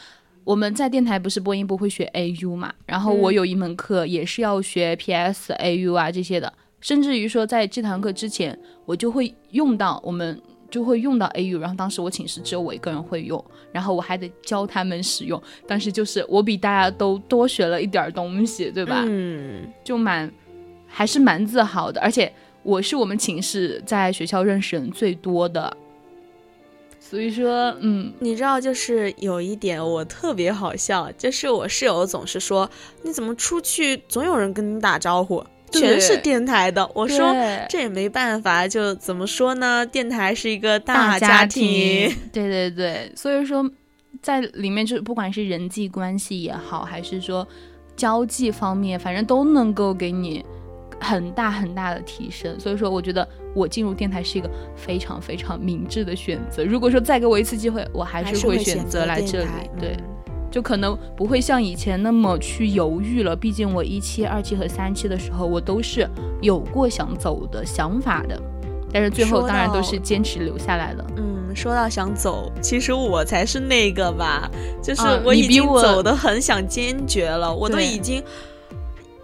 [0.43, 2.73] 我们在电台不是播音部会学 AU 嘛？
[2.87, 6.51] 然后我有一门课也是要学 PS、AU 啊这些的。
[6.81, 11.59] 甚至于说，在这堂课之前，我就会用到，我们就会用到 AU。
[11.59, 15.41] 然后当时我寝室只有我一个人会用，然后我还得教他们使用。
[15.67, 19.05] 但是就是我比大家都多学了一点东西，对吧？
[19.07, 20.33] 嗯，就蛮
[20.87, 22.01] 还是蛮自豪的。
[22.01, 25.77] 而且我是我们寝室在学校认识人最多的，
[26.99, 32.71] 所以说，嗯，你知道，就是有一点我特别好笑，就是我室友总是说，
[33.03, 35.45] 你怎么出去总有人跟你打招呼。
[35.73, 37.33] 全是电台的，我说
[37.69, 39.87] 这也没办法，就怎么说呢？
[39.87, 43.71] 电台是一个大家庭，对对对，所以说
[44.21, 47.47] 在里面就不管是人际关系也好，还是说
[47.95, 50.45] 交际方面，反正都能够给你
[51.01, 52.59] 很大很大的提升。
[52.61, 56.63] 所以说，我觉得我进入电台是一个非常非常明智的选择。
[56.65, 59.49] 如果说再给我一次机会，我还是会选择来这里。
[59.79, 59.97] 对。
[60.53, 66.05] 就可能不会像以前那么去犹豫了，毕竟我一期、二期和三期的时候，我都是
[66.43, 68.37] 有过想走的想法的，
[68.93, 71.07] 但是最后当然都是坚持留下来了。
[71.19, 74.51] 嗯，说到想走，其实我才是那个吧，
[74.83, 78.21] 就是我已经走的很想坚决了，我都已经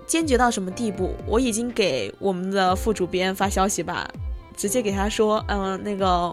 [0.06, 1.14] 坚决到什么地步？
[1.26, 4.08] 我已经给我们的副主编发消息吧，
[4.56, 6.32] 直接给他说，嗯，那个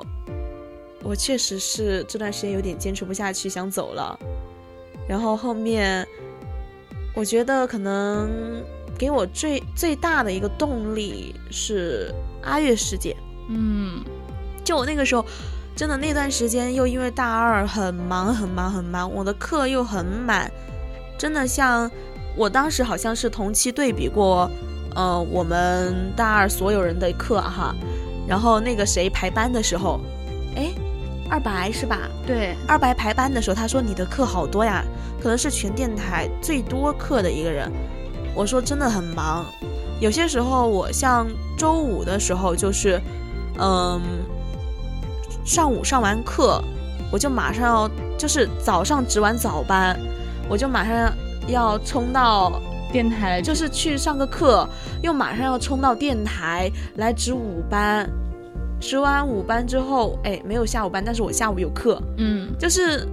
[1.01, 4.17] 我确实是这段时间有点坚持不下去，想走了。
[5.07, 6.07] 然后后面，
[7.15, 8.63] 我觉得可能
[8.97, 13.15] 给我最最大的一个动力是阿月师姐。
[13.49, 14.01] 嗯，
[14.63, 15.25] 就我那个时候，
[15.75, 20.49] 真的那段时间又因为大二很忙很忙很忙，我的课又很满，
[21.17, 21.91] 真的像
[22.35, 24.49] 我当时好像是同期对比过，
[24.95, 27.75] 呃，我们大二所有人的课哈，
[28.27, 29.99] 然后那个谁排班的时候，
[30.55, 30.73] 哎。
[31.29, 31.97] 二白是吧？
[32.27, 34.83] 对，二白排班的时候，他说你的课好多呀，
[35.19, 37.71] 可能是全电台最多课的一个人。
[38.35, 39.43] 我说真的很忙，
[39.99, 41.25] 有些时候我像
[41.57, 43.01] 周五的时候，就是，
[43.57, 43.99] 嗯，
[45.43, 46.61] 上午上完课，
[47.09, 49.97] 我就马上要，就是早上值完早班，
[50.49, 51.11] 我就马上
[51.47, 54.67] 要冲到电台，就是去上个课，
[55.01, 58.09] 又马上要冲到电台来值午班。
[58.79, 63.07] 值完午班之后，哎，没有下午班，但是我下午有课，嗯，就是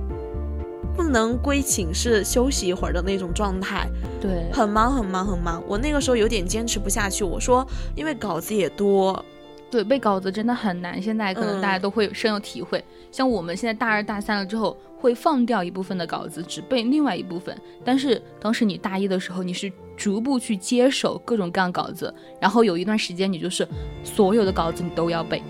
[0.96, 3.88] 不能归寝室休息一会儿的那种状态，
[4.20, 5.62] 对，很忙很忙很忙。
[5.68, 7.64] 我那个时候有点坚持不下去，我说
[7.94, 9.24] 因为稿子也多，
[9.70, 11.00] 对，背稿子真的很难。
[11.00, 17.56] 现在可能大家都会深有体会，像我们现在大二大三了之后，会放掉一部分的稿子，只背另外一部分。
[17.84, 19.72] 但是当时你大一的时候，你是。
[19.96, 23.68] 逐步去接手各种各样稿子，然后有一段时间你就是
[24.02, 25.42] 所有的稿子你都要背，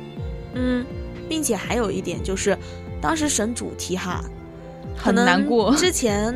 [0.54, 0.84] 嗯，
[1.28, 2.58] 并且还有一点就是，
[3.00, 4.24] 当时审主题哈，
[4.96, 5.72] 很难过。
[5.76, 6.34] 之前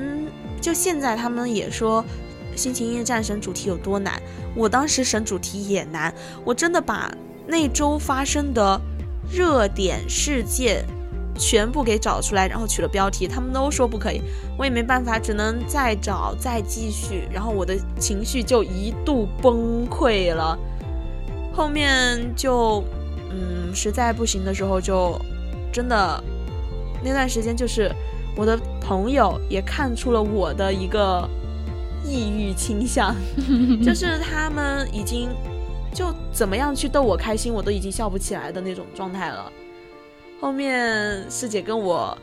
[0.60, 2.00] 就现在他们也说
[2.56, 4.22] 《心情驿站》审主题有多难，
[4.54, 7.12] 我当时审主题也难，我真的把
[7.46, 8.80] 那周发生的
[9.30, 10.84] 热点事件。
[11.36, 14.22] 全部给找出来，然后取了标题，他们都说不可以，
[14.56, 20.56] 我也没办法，只能再找再继续，然后我的情绪就一度崩溃了。
[21.52, 22.84] 后面就，
[23.32, 25.20] 嗯，实在不行的时候，就
[25.72, 26.22] 真的
[27.02, 27.90] 那段时间，就是
[28.36, 31.28] 我的朋友也看出了我的一个
[32.04, 33.12] 抑郁倾向，
[33.82, 35.30] 就是他们已经
[35.94, 39.50] 就怎么样去逗我开心，我都已经笑不起来的那种状态了。
[40.40, 42.18] 后面师姐跟我，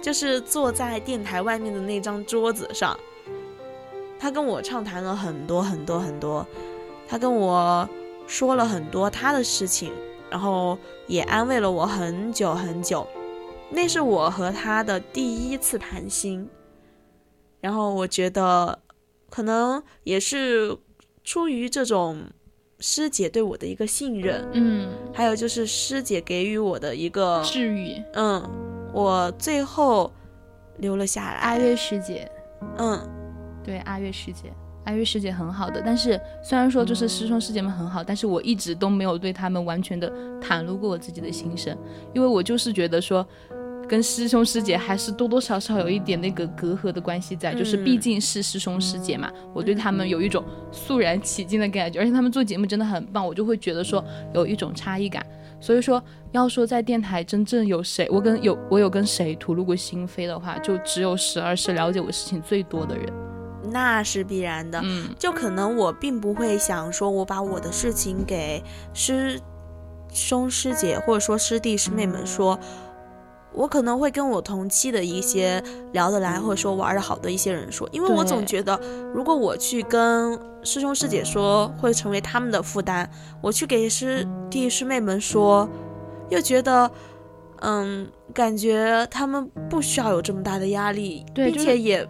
[0.00, 2.96] 就是坐在电台外面的那张桌子上，
[4.20, 6.46] 她跟我畅谈了很多很多很多，
[7.08, 7.86] 她跟我
[8.28, 9.92] 说了很多她的事情，
[10.30, 13.04] 然后也安慰了我很久很久。
[13.68, 16.48] 那是我和她的第一次谈心，
[17.60, 18.78] 然后我觉得，
[19.28, 20.78] 可能也是
[21.24, 22.30] 出于这种。
[22.82, 28.42] 师姐对我的一个信任，嗯，还有就是师姐给予我的一个治愈，嗯，
[28.92, 30.12] 我最后
[30.78, 31.34] 留了下来。
[31.34, 32.28] 阿月师姐，
[32.78, 33.00] 嗯，
[33.64, 34.52] 对，阿月师姐，
[34.84, 41.78] 阿月师姐很好的，但是虽然说就是师兄师姐们很好，但是我一直都没有对他们完全的袒露过我自己的心声，
[42.12, 43.26] 因为我就是觉得说。
[43.92, 54.02] 跟师兄师姐还是多多少少有一点那个隔阂的关系在，就是毕竟是师兄师姐嘛，我对他们有一种肃然起敬的感觉，而且他们做节目真的很棒，我就会觉得说
[54.32, 55.22] 有一种差异感。
[55.60, 63.12] 所以说，要说在电台真正有谁，我跟有我有跟谁吐露过心扉的话，就只有十二是了解我事情最多的人，
[63.70, 64.80] 那是必然的。
[64.82, 69.38] 嗯，就可能我并不会想说我把我的事情给师
[70.10, 72.58] 兄师姐或者说师弟师妹们说。
[73.54, 75.62] 我可能会跟我同期的一些
[75.92, 78.78] 聊得来或者说玩得好的一些人说，因为我总觉得，
[79.14, 83.06] 如果我去跟师兄师姐说，会成为他们的负担；
[83.40, 85.68] 我去给师弟师妹们说，
[86.30, 86.90] 又觉得，
[87.60, 92.08] 嗯，感觉他们不需要有这么大的压力，并且也。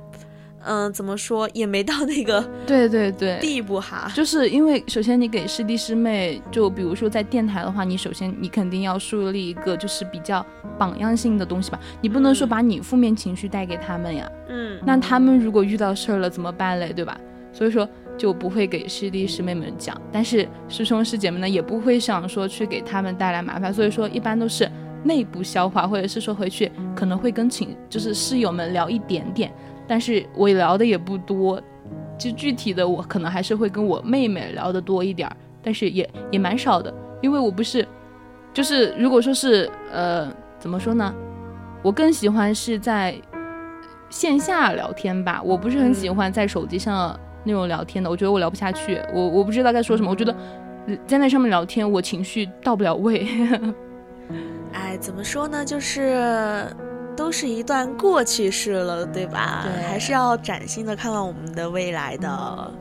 [0.64, 4.10] 嗯，怎么说也没到那个 对对对地步哈。
[4.14, 10.44] 就是因为首先你给师弟师妹，就比如说在电台的话，你首先你肯定要树立一个就是比较
[10.78, 14.30] 榜样性的东西吧，你不能说把你负面情绪带给他们呀。
[14.48, 14.78] 嗯。
[14.84, 16.92] 那他们如果遇到事儿了怎么办嘞？
[16.92, 17.18] 对吧？
[17.52, 24.70] 所以说就不会给师弟师妹们讲，但是师兄师姐们呢也不会想说去给他们带来麻烦，所以说一般都是
[25.04, 29.52] 内部消化，或者是说回去可能会跟寝就是室友们聊一点点。
[29.86, 31.60] 但是我聊的也不多，
[32.18, 37.86] 就具体的我可能还是会跟我妹妹聊的多一点儿，但是也也蛮少的，因为我不是，
[38.52, 41.12] 就是如果说是呃怎么说呢，
[41.82, 43.14] 我更喜欢是在
[44.08, 50.34] 线下聊天吧，我不是很喜欢在手机上那种聊天的，我觉得我聊不下去，我我不知道该说什么，我觉得
[51.06, 53.26] 在那上面聊天我情绪到不了位。
[54.72, 56.66] 哎，怎么说呢，就是。
[57.16, 59.64] 都是一段过去式了，对吧？
[59.64, 62.72] 对，还是要崭新的看望我们的未来的。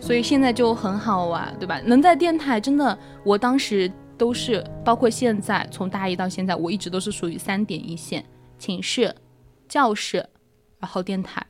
[0.00, 1.80] 所以现在就很好啊，对吧？
[1.84, 8.24] 能在电台，真的，我当时都是，包括现在，从大一到现在，我一直都是属于三点一线：
[8.58, 9.14] 寝室、
[9.68, 10.26] 教室，
[10.80, 11.40] 然后电台，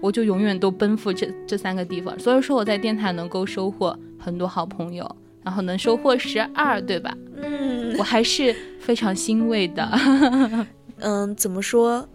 [0.00, 2.18] 我就永远都奔赴这这三个地方。
[2.18, 5.08] 所以说我在电台能够收获很多好朋友，
[5.44, 7.16] 然后能收获十二，对吧？
[7.36, 9.88] 嗯，我还是非常欣慰的。
[10.98, 12.08] 嗯，怎么说？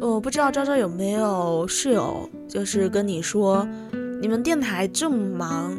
[0.00, 3.66] 我不知道昭昭有没有室友，就是跟你说，
[4.20, 5.76] 你们电台这么忙，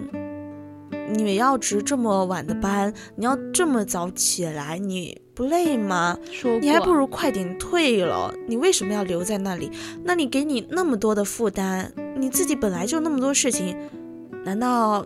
[1.11, 6.17] 你们要值这么晚的班，你要这么早起来，你不累吗？
[6.31, 8.33] 说你还不如快点退了。
[8.47, 9.71] 你为什么要留在那里？
[10.03, 13.75] 那你给你那么多的负担，你自己本来就那么多事情，
[14.43, 15.05] 难道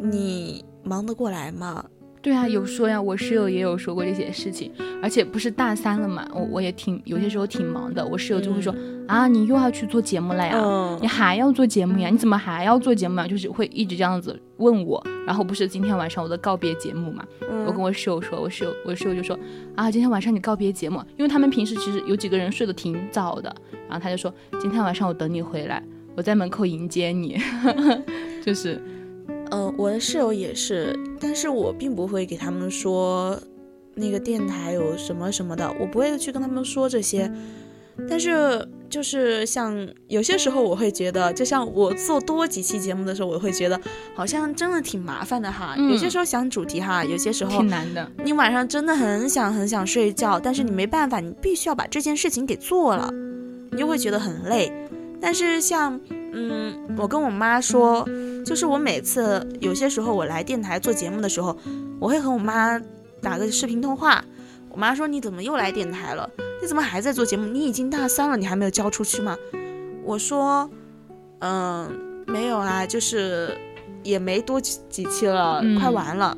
[0.00, 1.84] 你忙得过来吗？
[2.24, 4.72] 对啊，有说呀，我室友也有说过这些事情，
[5.02, 8.74] 而且不是大三了嘛，我我也挺有些时候挺忙的，我室友就会说，
[9.06, 10.98] 啊，你又要去做节目了呀？
[11.02, 12.08] 你还要做节目呀？
[12.08, 13.28] 你怎么还要做节目啊？
[13.28, 15.06] 就是会一直这样子问我。
[15.26, 17.22] 然后不是今天晚上我的告别节目嘛？
[17.66, 19.38] 我跟我室友说，我室友我室友就说
[19.76, 23.54] 啊，今天晚上你告别节目，因为他们平时其实有几个人睡得挺早的。
[23.86, 25.82] 然后他就说，今天晚上我等你回来，
[26.16, 27.38] 我在门口迎接你。
[28.42, 28.82] 就是，
[29.54, 33.38] 呃，我的室友也是，但是我并不会给他们说
[33.94, 37.30] 那个电台有什么什么的，我不会去跟他们说这些。
[38.10, 43.80] 但是就是像有些时候，我会觉得，就像我做多几期节目的时候，我会觉得
[44.16, 45.76] 好像真的挺麻烦的哈。
[45.76, 48.10] 有些时候想主题哈，有些时候挺难的。
[48.24, 53.08] 你晚上真的很想很想睡觉，但是你没办法，你必须要把这件事情给做了，
[53.70, 54.72] 你就会觉得很累。
[55.20, 58.04] 但是像嗯，我跟我妈说，
[58.44, 61.56] 就是我每次有些时候我来电台做节目的时候，
[61.98, 62.80] 我会和我妈
[63.20, 64.24] 打个视频通话。
[64.70, 66.28] 我妈说：“你怎么又来电台了？
[66.60, 67.46] 你怎么还在做节目？
[67.46, 69.36] 你已经大三了，你还没有交出去吗？”
[70.04, 70.68] 我说
[71.38, 73.56] ：“嗯，没有啊，就是
[74.02, 76.36] 也没多几几期了，快完了。”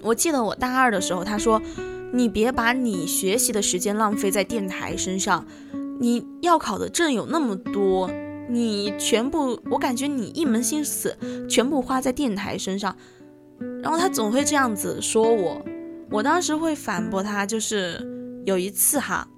[0.00, 1.60] 我记得我大二的时候，她说
[2.14, 5.44] ：“你别把你学习的时间浪费在电台身上，
[5.98, 8.08] 你要考的证有那么多，
[8.50, 11.16] 你全部，我感觉你一门心思
[11.48, 12.96] 全部花在电台身上。”
[13.82, 15.64] 然后他总会这样子说我。
[16.12, 19.28] 我当时会反驳他，就是有一次哈，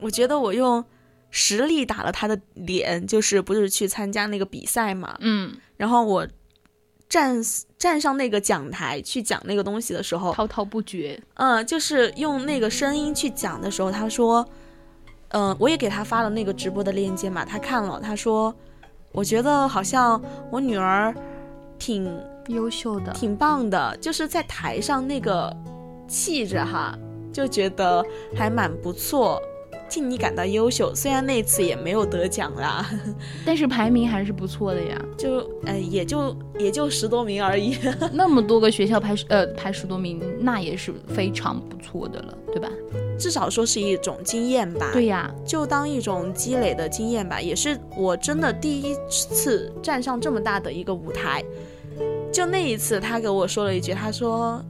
[0.00, 0.82] 我觉得我用
[1.30, 6.26] 实力打了他的脸，就是不是去参加那个比赛嘛，嗯，然后我
[7.06, 7.42] 站
[7.76, 14.48] 站上那个讲台去讲那个东西的时候，滔滔不绝，嗯，就是用那个声音去讲的时候，他说，
[15.28, 18.54] 嗯，我也给他发了那个直播的链接嘛，他看了，他说，
[19.12, 20.20] 我觉得好像
[20.50, 21.14] 我女儿
[21.78, 22.10] 挺
[22.48, 25.54] 优秀的，挺棒的，就是在台上那个。
[26.08, 26.96] 气质哈，
[27.32, 28.00] 就觉得
[28.32, 29.42] 还蛮不错，
[29.90, 30.94] 替你感到优秀。
[30.94, 32.88] 虽然那次也没有得奖啦，
[33.44, 34.96] 但是排名还是不错的呀。
[35.18, 37.76] 就呃，也就也就十多名而已。
[38.14, 42.68] 那么多个学校排呃排十多名，那也是非常不错的了，对吧？
[43.18, 44.90] 至少说是一种经验吧。
[44.92, 47.40] 对呀，就当一种积累的经验吧。
[47.40, 51.44] 也是我真的第一次站上这么大的一个舞台。
[52.32, 54.62] 就那一次，他给我说了一句，他说。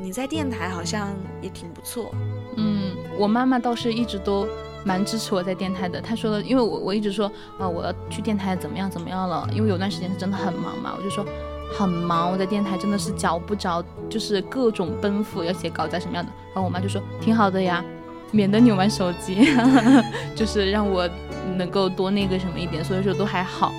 [0.00, 1.12] 你在电台好像
[1.42, 2.14] 也挺不错，
[2.54, 4.46] 嗯，我妈妈倒是一直都
[4.84, 6.00] 蛮支持我在电台的。
[6.00, 7.26] 她说的，因为我我一直说
[7.58, 11.26] 啊，我要去电台怎么样怎么样了，因为有段时间是真的很忙嘛，我就说
[11.72, 16.30] 很忙，我在电台真的是脚不着，就是各种奔赴要写稿子什么样的。
[16.54, 17.84] 然后我妈就说挺好的呀，
[18.30, 19.48] 免得你玩手机，
[20.36, 21.08] 就是让我
[21.56, 23.72] 能够多那个什么一点，所以说都还好。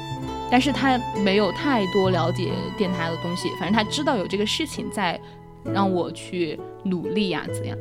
[0.51, 5.19] 但是他没有太多了解电台的东西，反正他知道有这个事情在。
[5.73, 7.77] 让我去努力呀，怎样？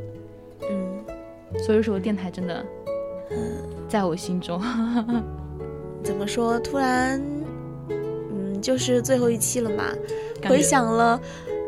[0.68, 1.04] 嗯，
[1.64, 2.66] 所以说电台真的，
[3.88, 4.60] 在我心中，
[6.02, 6.58] 怎么说？
[6.58, 7.22] 突然，
[8.58, 9.84] 嗯，就是最后一期了嘛，
[10.48, 11.20] 回想了，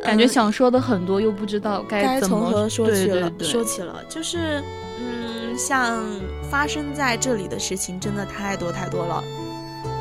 [0.03, 3.33] 感觉想说的很多，又不知道该从何说起了。
[3.41, 4.63] 说起了，就是，
[4.99, 6.05] 嗯，像
[6.51, 9.23] 发生在这里的事情真的太多太多了，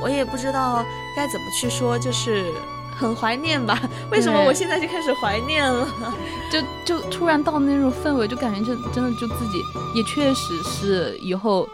[0.02, 0.84] 我也不知道
[1.16, 2.44] 该怎么去说，就是。
[3.00, 3.80] 很怀念吧？
[4.12, 5.88] 为什么我现在就开始怀念了？
[6.52, 9.64] 就就突然到那种氛围，就感觉就真的就自己
[9.96, 11.66] 也确实是以后，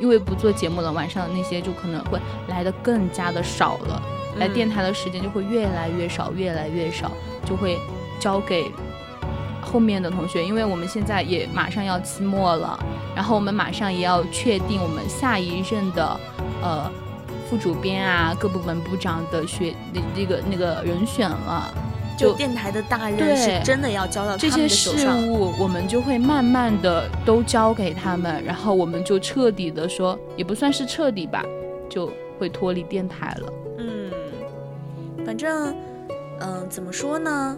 [0.00, 2.18] 因为不做节目了，晚上的那些就可能会
[2.48, 4.02] 来的更加的少了，
[4.36, 7.10] 来电台的时间就会越来越少，越来越少，
[7.44, 7.78] 就会
[8.18, 8.70] 交给
[9.60, 12.78] 后面的同学，因为我们现在也马上要期末了，
[13.14, 16.20] 然后我们马上也要确定我们下一任的，
[16.62, 16.90] 呃。
[17.50, 21.70] 副主编啊，各部门部长的学那那个那个人选了，
[22.18, 31.44] 就电台的大任是真的要交到这些事物，我们就会慢慢的都交给他们，然后我们就彻底的说，也不算是彻底吧，
[31.90, 33.52] 就会脱离电台了。
[35.32, 35.74] 嗯，反正，
[36.40, 37.56] 嗯，怎么说呢？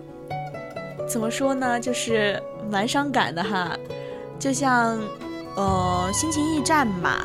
[1.08, 1.80] 怎么说呢？
[1.80, 3.76] 就是蛮伤感的哈，
[4.38, 4.96] 就像，
[5.56, 7.24] 呃，心情驿站嘛。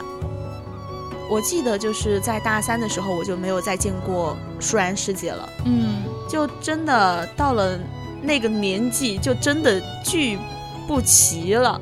[1.29, 5.47] 我记得就是在大三的时候，我就没有再见过舒然师姐了。
[5.65, 7.77] 嗯，就真的到了
[8.19, 10.39] 那个年纪，就真的聚
[10.87, 11.79] 不齐了。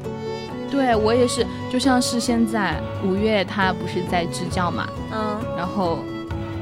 [0.70, 4.90] 对我也是，就像是现在五月，他不是在支教嘛？
[5.14, 6.00] 嗯，然后。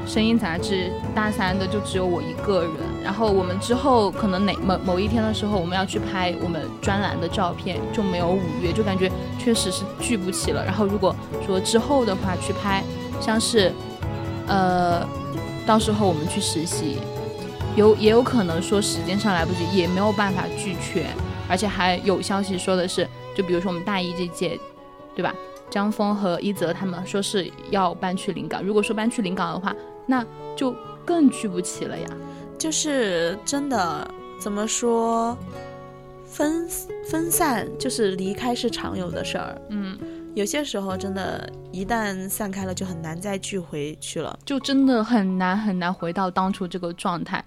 [0.06, 10.64] 声音杂志大三的就只有我一个人，然后我们之后可能哪某某一天的时候，我们要去拍我们专栏的照片，就没有五月，就感觉确实是聚不起了。
[10.64, 12.84] 然后如果说之后的话去拍，
[13.20, 13.72] 像是，
[14.46, 15.04] 呃，
[15.66, 16.98] 到时候我们去实习，
[17.74, 21.06] 有也有可能说时间上来不及，也没有办法聚全，
[21.48, 24.58] 而且还有消息说的是，就比如说我们大一这届，
[25.16, 25.34] 对吧？
[25.68, 28.62] 张峰和一泽他们说是要搬去临港。
[28.62, 29.74] 如果说搬去临港的话，
[30.06, 30.24] 那
[30.56, 32.08] 就更聚不齐了呀。
[32.58, 35.36] 就是真的，怎么说，
[36.26, 36.66] 分
[37.10, 39.60] 分散就是离开是常有的事儿。
[39.68, 39.98] 嗯，
[40.34, 47.44] 有些时候真的，一旦散开了，就很难再聚回去了，就真的很难很难回到当初这个状态。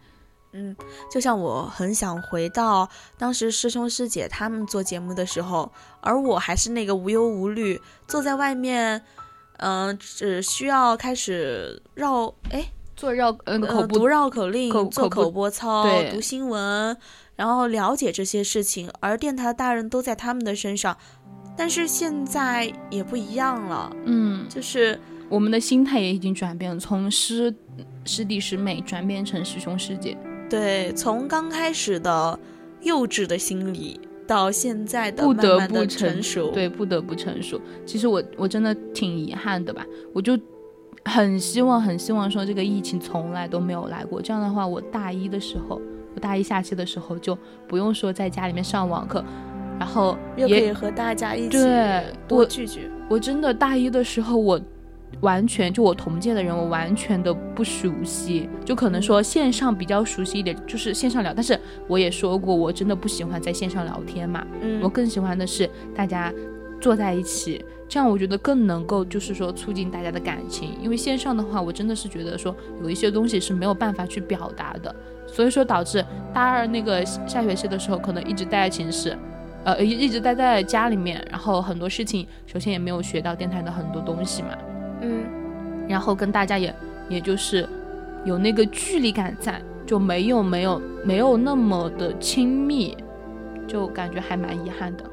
[0.51, 0.76] 嗯，
[1.12, 2.89] 就像我很想回到
[3.20, 9.03] 当时师兄师姐他们做节目的时候，而我还是那个无忧无虑坐在外面，
[9.60, 16.95] 嗯，只需要开始绕哎做绕呃口读绕口令、做口口播操、读新闻，
[17.36, 20.97] 然后了解这些事情，而电台大人都在他们的身上，
[21.57, 24.99] 但是现在也不一样了，嗯，就是
[25.30, 27.53] 我们的心态也已经转变了，从师
[28.05, 30.18] 师弟师妹转变成师兄师姐。
[30.49, 32.38] 对，从刚开始的
[32.82, 37.59] 幼稚的心理，到现在的不得不成熟，对，不得不成熟。
[37.84, 40.38] 其实我我真的挺遗憾的吧，我就
[41.03, 44.21] 很希望很希望说这个疫情从来都没有来过。
[44.21, 45.82] 这样的话，我大一的时候，
[46.13, 47.36] 我大一下期的时候就
[47.67, 49.25] 不用说在家里面上网课，
[49.80, 52.88] 然后也可以和大家一起对多聚聚。
[53.09, 54.61] 我真的大一的时候我。
[55.22, 61.34] 完全就我同届的人，我完全的不熟悉，就可能说线上比较熟悉一点，就是线上聊。
[61.34, 66.34] 但是我也说过，我真的不喜欢在线上聊天嘛，嗯，我更喜欢的是大家
[66.80, 70.72] 坐在一起，这样我觉得更能够就是说促进大家的感情。
[70.82, 74.95] 因为线上的话，我真的是觉得说有一些东西是没有办法去表达的，
[75.28, 79.18] 所以说导致大二那个下学期的时候，可能一直待在寝室，
[79.66, 84.49] 呃，一一直待在家里面，然后很多事情首先也没有学到电台的很多东西嘛。
[85.02, 85.24] 嗯，
[85.88, 86.74] 然后跟大家也
[87.08, 87.68] 也就是
[88.26, 92.97] 有那个距离感在，就没有没有没有那么的亲密，
[93.68, 95.04] 就感觉还蛮遗憾的。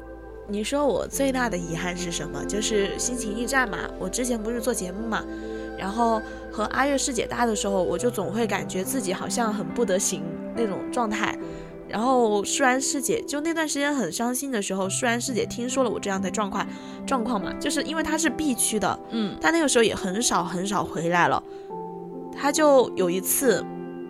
[0.49, 2.43] 你说我最大的遗憾是什么？
[2.45, 3.79] 就是心情驿站嘛。
[3.99, 5.23] 我之前不是做节目嘛，
[5.77, 6.21] 然后
[6.51, 10.21] 和阿月师姐搭的时候，我就总会感觉自己好像很不得行
[10.55, 11.37] 那种状态。
[11.89, 16.67] 然后舒然师姐就那段时间很伤心的时候，舒然师姐听说了我这样的状况，
[17.05, 21.41] 状况嘛，就是因为她是 B 区的，嗯，她那个时候也很少很少回来了。
[22.35, 23.65] 她就有一次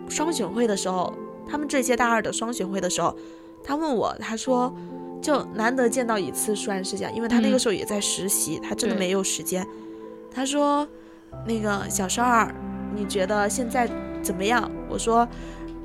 [0.08, 1.14] 双选会的时候，
[1.48, 3.16] 他们这届大二的双选会的时候，
[3.62, 4.74] 她问我，她说
[5.22, 9.66] 就难得见到一次舒然师姐，因为她那个时候也在实习，她真的没有时间。
[10.30, 10.86] 她说
[11.46, 12.54] 那个小少儿，
[12.94, 13.88] 你觉得现在
[14.22, 14.70] 怎么样？
[14.88, 15.26] 我说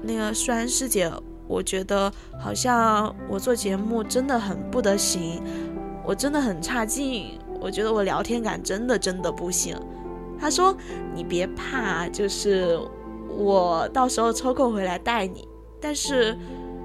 [0.01, 1.11] 那个舒然师姐。
[1.47, 5.41] 我觉得好像我做节目真的很不得行，
[6.03, 7.39] 我真的很差劲。
[7.59, 9.77] 我觉得我聊天感真的真的不行。
[10.39, 10.75] 他说
[11.15, 12.77] ：“你别怕，就是
[13.29, 15.47] 我到时候抽空回来带你。
[15.79, 16.37] 但是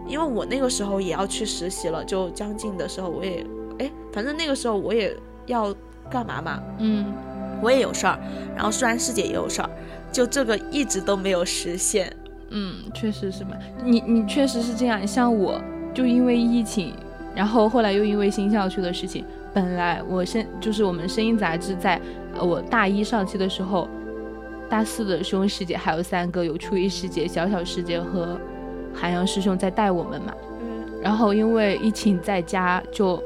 [0.07, 3.45] 因为我那个时候也要去实习了，就将近的时候我也
[3.81, 5.75] 哎，反正那个时候我也要
[6.09, 6.63] 干嘛嘛？
[6.79, 7.13] 嗯，
[7.61, 8.19] 我也有事儿，
[8.55, 9.71] 然后虽然师姐也有事儿，
[10.13, 12.15] 就这个一直都没有实现。”
[12.51, 13.51] 嗯，确实是吧？
[13.85, 15.07] 你你确实是这样。
[15.07, 15.61] 像我，
[15.95, 16.95] 就因为疫情，
[17.35, 22.01] 然后后来又因为新校区的事情，本来我声就是我们声音杂志在
[22.41, 23.89] 我大一上期的时候，
[24.69, 28.41] 大四的师兄师姐还有三个，有初一师姐、小小师姐和
[28.95, 30.33] 韩阳师兄在带我们嘛。
[30.63, 31.01] 嗯。
[31.03, 33.23] 然后因为疫情在家，就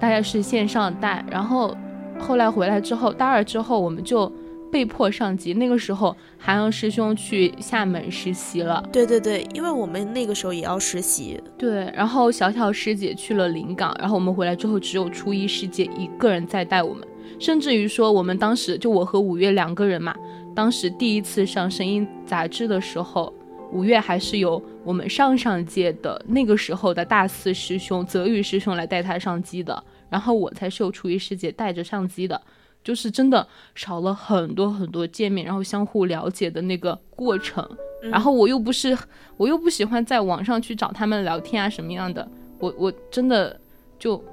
[0.00, 1.24] 大家是线上带。
[1.30, 1.76] 然后
[2.18, 4.32] 后来回来之后，大二之后我们就。
[4.70, 8.82] 被迫上机，那个时候韩阳师兄去厦门实习了。
[8.92, 11.40] 对对对，因为我们那个时候也要实习。
[11.56, 17.06] 对，然后小小师姐去了临港，然后我们回来之后，只有初一师姐一个人在带我们。
[17.38, 20.14] 甚至于说，我们当时就我和五月两个人嘛，
[20.54, 23.32] 当时第一次上声音杂志的时候，
[23.70, 32.40] 五月还是由我们上上届的那个时候的大四师兄泽宇师兄来带他上机的，然后我才是由初一师姐带着上机的。
[32.84, 37.68] 就是真的少了很多很多见面，然后相互了解的那个过程。
[38.00, 38.96] 然后我又不是，
[39.36, 42.26] 我又不喜欢在网上去找他们聊天啊什么样的。
[42.60, 43.60] 我我真的
[43.98, 44.24] 就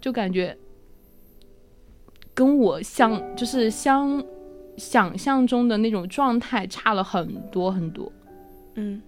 [0.00, 0.56] 就感觉
[2.34, 4.22] 跟我相就是相
[4.76, 8.12] 想象中的那种状态差了很多很多。
[8.74, 9.00] 嗯，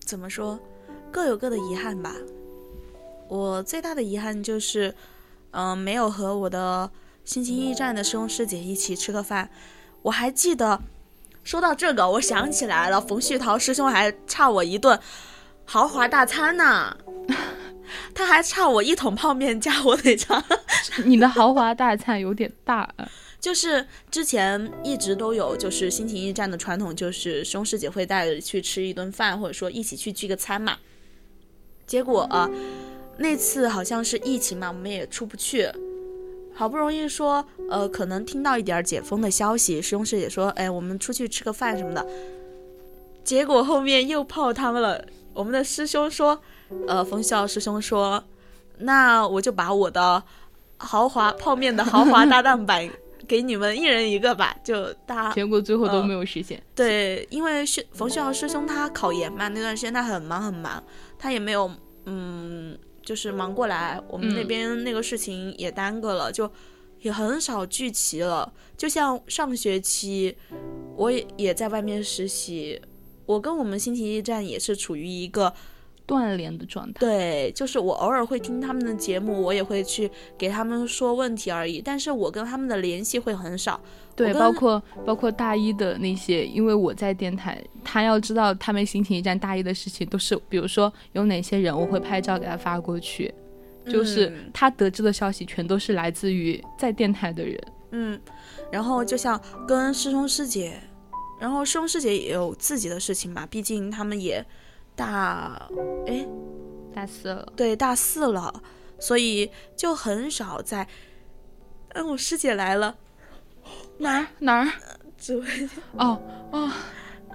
[0.00, 0.58] 怎么说？
[1.12, 2.14] 各有各的遗憾吧。
[3.28, 4.94] 我最大的遗憾就是，
[5.50, 6.90] 嗯，没有和我的。
[7.26, 9.50] 心情驿站的师兄师姐一起吃个饭，
[10.02, 10.80] 我还记得。
[11.42, 14.98] 说到这个，我想起来了，冯旭桃师兄还差我一顿
[15.64, 16.96] 豪华大餐呢。
[18.14, 20.42] 他还差我一桶泡面加火腿肠。
[21.04, 22.88] 你的豪华大餐有点大。
[23.40, 30.78] 就是之前一直都有，就是心情驿站的传统，就是师兄师姐会带着去吃一顿饭，或者说一起去聚个餐嘛。
[31.86, 32.48] 结果啊，
[33.18, 35.68] 那次好像是疫情嘛，我们也出不去。
[36.56, 42.06] 好不容易说，呃，可能听到一点解封的消息，师兄师姐说，哎，我们出去吃个饭什么的，
[43.22, 45.04] 结果后面又泡汤了。
[45.34, 46.40] 我们的师兄说，
[46.88, 48.24] 呃，冯笑师兄说，
[48.78, 50.22] 那我就把我的
[50.78, 52.88] 豪华泡面的豪华搭档版
[53.28, 55.30] 给你们一人一个吧，就大。
[55.34, 56.62] 结果最后都没有实现。
[56.74, 60.82] 对，因为是冯笑师兄他考研嘛，那段时间他很忙很忙，
[61.18, 61.70] 他也没有，
[62.06, 62.78] 嗯。
[63.06, 66.50] 就是忙过来，我们那边那个事情也耽搁了，就
[67.00, 68.52] 也很少聚齐了。
[68.76, 70.36] 就像上学期，
[70.96, 72.82] 我也也在外面实习，
[73.24, 75.54] 我跟我们星期一站也是处于一个。
[76.08, 83.80] 断联的状态，对，就是我偶尔会听他们的节目，我也会去给他们说问题而已，但是我跟他们的联系会很少。
[84.16, 93.32] 对，包括包括大一的那些，因为我在电台，他要知道他们心情一站大一的事情，都是比如说有哪些人，我会拍照给他发过去，
[93.86, 97.60] 就是他得知的消息全都是来自于在电台的人。
[97.90, 98.20] 嗯，
[98.72, 100.80] 然后就像跟师兄师姐，
[101.38, 104.44] 然后师兄师姐也有自己的事情嘛，毕竟他们也。
[104.98, 105.68] 大，
[106.06, 106.26] 哎，
[106.94, 108.62] 大四了，对，大四了，
[108.98, 110.88] 所以就很少在。
[111.90, 112.96] 嗯，我师姐来了，
[113.98, 114.68] 哪儿哪儿？
[115.18, 115.46] 指挥
[115.96, 116.20] 哦
[116.52, 116.70] 哦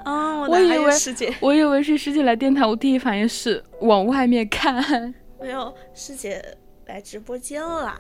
[0.06, 5.14] 哦，我以为师姐，我以为是师姐来电台，我第一反应是往外面看。
[5.40, 6.44] 没有，师姐
[6.86, 8.00] 来直播间了，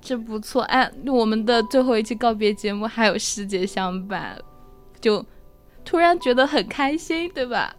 [0.00, 0.62] 这不错。
[0.64, 4.38] 哎，我们的最后一期告别节目还有师姐相伴，
[5.00, 5.24] 就
[5.84, 7.74] 突然觉得很开心，对吧？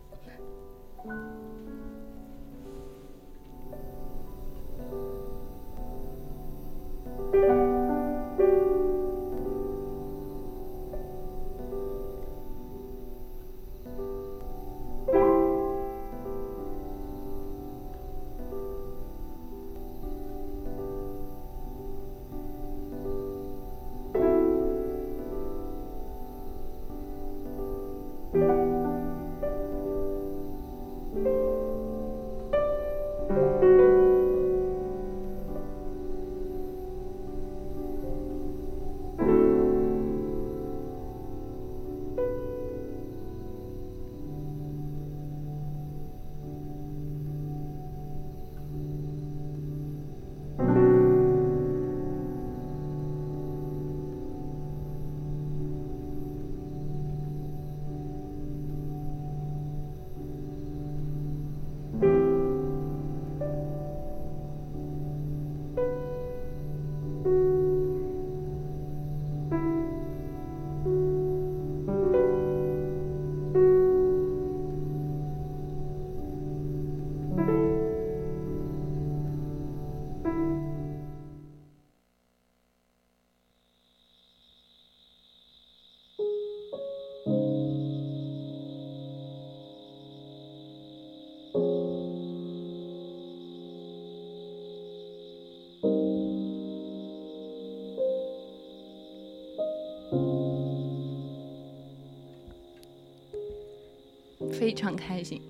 [104.60, 105.41] 非常开心，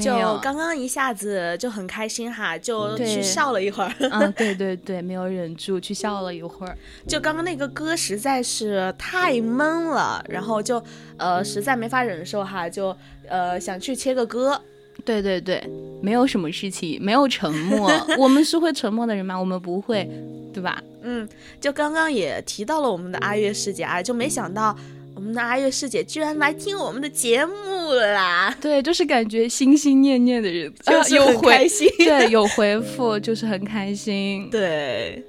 [0.00, 0.12] 就
[0.42, 3.92] 刚刚一下子就很开心哈，就去笑了一会儿。
[3.98, 6.76] 嗯， 对对对，没有忍住去笑了一会儿。
[7.06, 10.82] 就刚刚那个歌实在是太闷了，然后就
[11.16, 12.96] 呃实在没法忍受哈，就
[13.28, 14.60] 呃想去切个歌。
[15.04, 15.62] 对对对，
[16.00, 17.90] 没有什么事情，没有沉默。
[18.18, 19.38] 我们是会沉默的人吗？
[19.38, 20.08] 我们不会，
[20.52, 20.82] 对吧？
[21.02, 21.28] 嗯，
[21.60, 24.76] 就刚刚也提到了我们的阿月师姐啊，就没想到。
[25.16, 27.54] 我们的阿月师姐居然来听我们的节目
[28.00, 28.56] 啦！
[28.60, 31.88] 对，就是感觉心心念念的人，就是很开心。
[31.98, 34.48] 对，有回复就是很开心。
[34.50, 35.22] 对，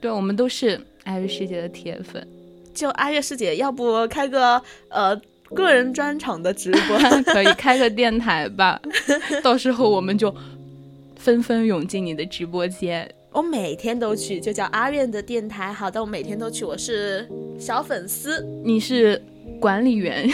[0.00, 2.26] 对，我们都是阿月师姐的铁粉。
[2.72, 5.14] 就阿月师姐，要不开个呃
[5.54, 6.98] 个人专场的直播？
[7.32, 8.80] 可以开个电台吧，
[9.42, 10.34] 到时候我们就
[11.16, 13.08] 纷纷涌进你的直播间。
[13.32, 15.72] 我每天都去，就叫阿苑的电台。
[15.72, 18.44] 好的，我每天都去，我是小粉丝。
[18.64, 19.22] 你是
[19.60, 20.28] 管理员，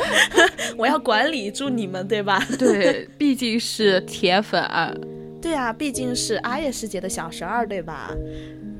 [0.76, 2.44] 我要管理住你们，对吧？
[2.58, 4.62] 对，毕竟是铁粉。
[5.40, 8.10] 对啊，毕竟是阿月师姐的小十二，对吧？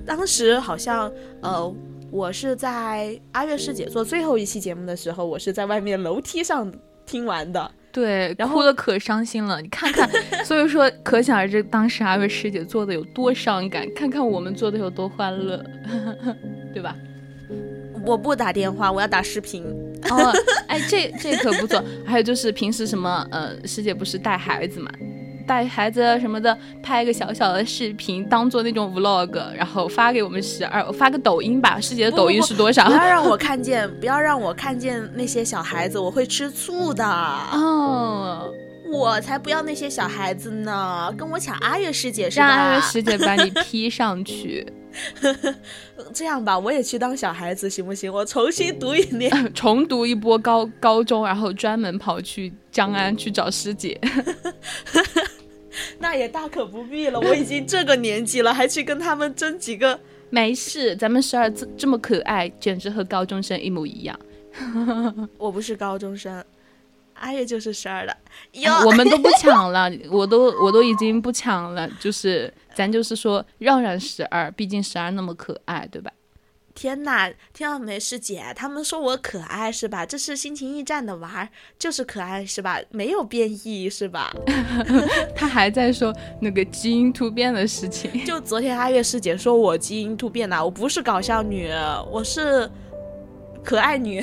[0.06, 1.74] 当时好像，呃，
[2.10, 6.70] 我是在阿月师姐做最后一期节目的时候，我是在外面楼梯上
[7.06, 7.70] 听完的。
[7.92, 10.08] 对，然后哭的可伤心了，你看看，
[10.44, 15.64] 所以说可想而知当时阿月师姐做的有多伤感，看看我们做的有多欢乐，
[16.72, 16.94] 对吧？
[18.04, 19.64] 我不打电话，我要打视频。
[20.10, 20.32] 哦，
[20.68, 21.82] 哎，这这可不错。
[22.06, 24.90] 还有就是平时什么，呃，师姐不是带孩子嘛？
[25.46, 31.80] 带孩子什么的，拍个小小的视频，当做那种 vlog，然后发给我们十二，发个抖音吧。
[31.80, 32.86] 师姐的抖音是多少？
[32.86, 37.04] 不要让我看见，不要让我看见那些小孩子，我会吃醋的。
[37.04, 38.48] 哦。
[38.92, 42.46] 我才不要那些小孩子呢，跟我抢阿月师姐是吧？
[42.46, 44.66] 让阿月师姐把你 P 上去。
[46.12, 48.12] 这样吧，我也去当小孩子行不行？
[48.12, 54.00] 我重新读一年， 重读一波高高中，然后专门跑去江安去找师姐。
[55.98, 59.98] 那也大可不必了，我已经这个年纪了，还去跟他们争几个？
[60.30, 64.18] 没事，咱们十二这这么可爱，简直和高中生一模一样。
[65.38, 66.44] 我不是高中生。
[67.14, 68.16] 阿月就是十二的，
[68.86, 72.50] 我们都不抢了，我都我都已经不抢了，就是
[72.80, 76.10] 咱就是说让让十二，毕竟十二那么可爱，对吧？
[76.74, 78.42] 天哪，听到没，师姐？
[78.56, 80.06] 他们说我可爱是吧？
[80.06, 82.80] 这是心情驿站的娃儿，就是可爱是吧？
[82.90, 84.34] 没有变异是吧？
[85.36, 88.24] 他还在说那个基因突变的事情。
[88.24, 91.70] 就昨天阿月师姐说我基因突变了，我不是搞笑女，
[92.10, 92.70] 我是。
[93.62, 94.22] 可爱女，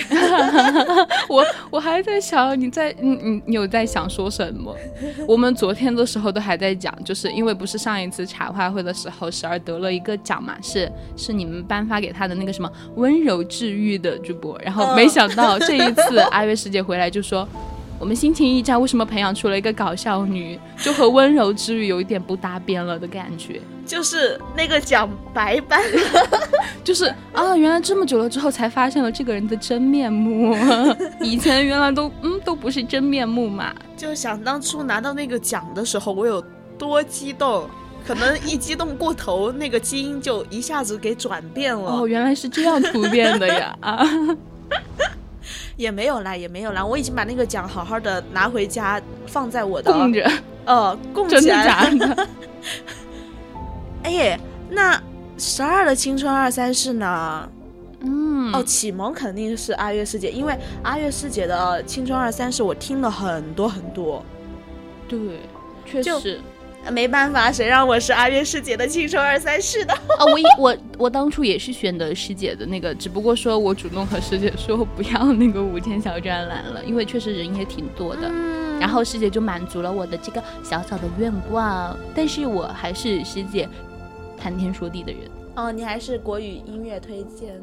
[1.30, 4.76] 我我还在想你在你你你有在想说什么？
[5.28, 17.48] 我们昨天的时候都还在讲，就是因为不是上一次茶话会的时候，时而得了一个奖嘛，是是你们颁发给他的那个什么温柔治愈的主播，然后没想到这一次阿月师姐回来就说。
[18.00, 23.62] 我们心情驿站为什么培养出了一个搞笑女，就和温柔治愈有一点不搭边了的感觉？
[23.86, 25.82] 就是那个奖白颁，
[26.84, 30.56] 就是啊，原来这么久了之后才发现了这个人的真面目，
[31.22, 33.74] 以前原来都嗯都不是真面目嘛。
[33.96, 36.44] 就想当初拿到那个奖的时候我有
[36.78, 37.68] 多激动，
[38.06, 42.02] 可能一激动过头，那个基因就一下子给转变了。
[42.02, 44.06] 哦，原来是这样突变的呀啊！
[45.78, 50.32] 也没有啦，也没有啦，我已经把那个奖好好的拿回家，放在我的供着，
[50.66, 51.90] 呃，供起来。
[51.90, 52.28] 真的假的？
[54.04, 54.40] 哎，
[54.70, 55.02] 那
[55.38, 57.50] 十二的青春二三事呢？
[58.02, 64.24] 嗯，哦，启蒙肯定是阿月师姐，因为阿月师姐的青春二三事我听了很多很多。
[65.08, 65.18] 对，
[65.86, 66.40] 确实。
[66.92, 70.26] 没办法，谁让我是阿月师姐的青春二三世的 啊！
[70.26, 78.32] 我我我当初也是选的师姐的那个，只不过说我主动和师姐说不要那个五千小专栏了，因为确实人也挺多的。
[78.80, 83.68] 然后师姐就满足了我的这个小小的愿望，但是我还是师姐
[84.38, 85.22] 谈天说地的人。
[85.58, 87.60] 哦，你还是国语音乐推荐。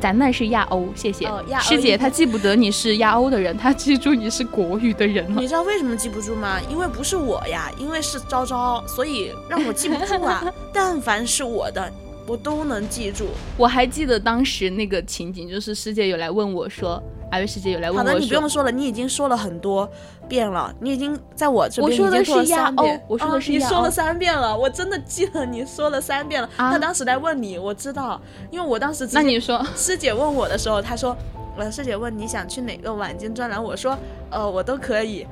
[0.00, 1.24] 咱那是亚欧，谢谢
[1.60, 1.96] 师姐。
[1.96, 5.40] 她记不得你是亚欧的人，她记住你是国语的人了。
[5.40, 6.58] 你知道为什么记不住吗？
[6.68, 10.44] 因为不是我呀，因为是昭昭，所以让我记不住啊。
[10.74, 11.92] 但凡是我的，
[12.28, 13.26] 我都能记住。
[13.56, 17.02] 我还记得当时那个情景，就是师姐有来问我说。
[17.30, 19.86] 阿月师姐有来问我，好的，你不用说了，你已经说了很多
[20.26, 23.04] 遍了，你已经在我这边已经说了三遍。
[23.06, 26.48] 我说的是你说了三遍了，我真的记得你说了三遍了。
[26.56, 28.18] 他当时来问你，我知道，
[28.50, 31.14] 因为我当时那你说师姐问我的时候，他说，
[31.58, 33.94] 呃，师姐问你想去哪个晚间专栏，我说，
[34.30, 35.26] 呃，我都可以。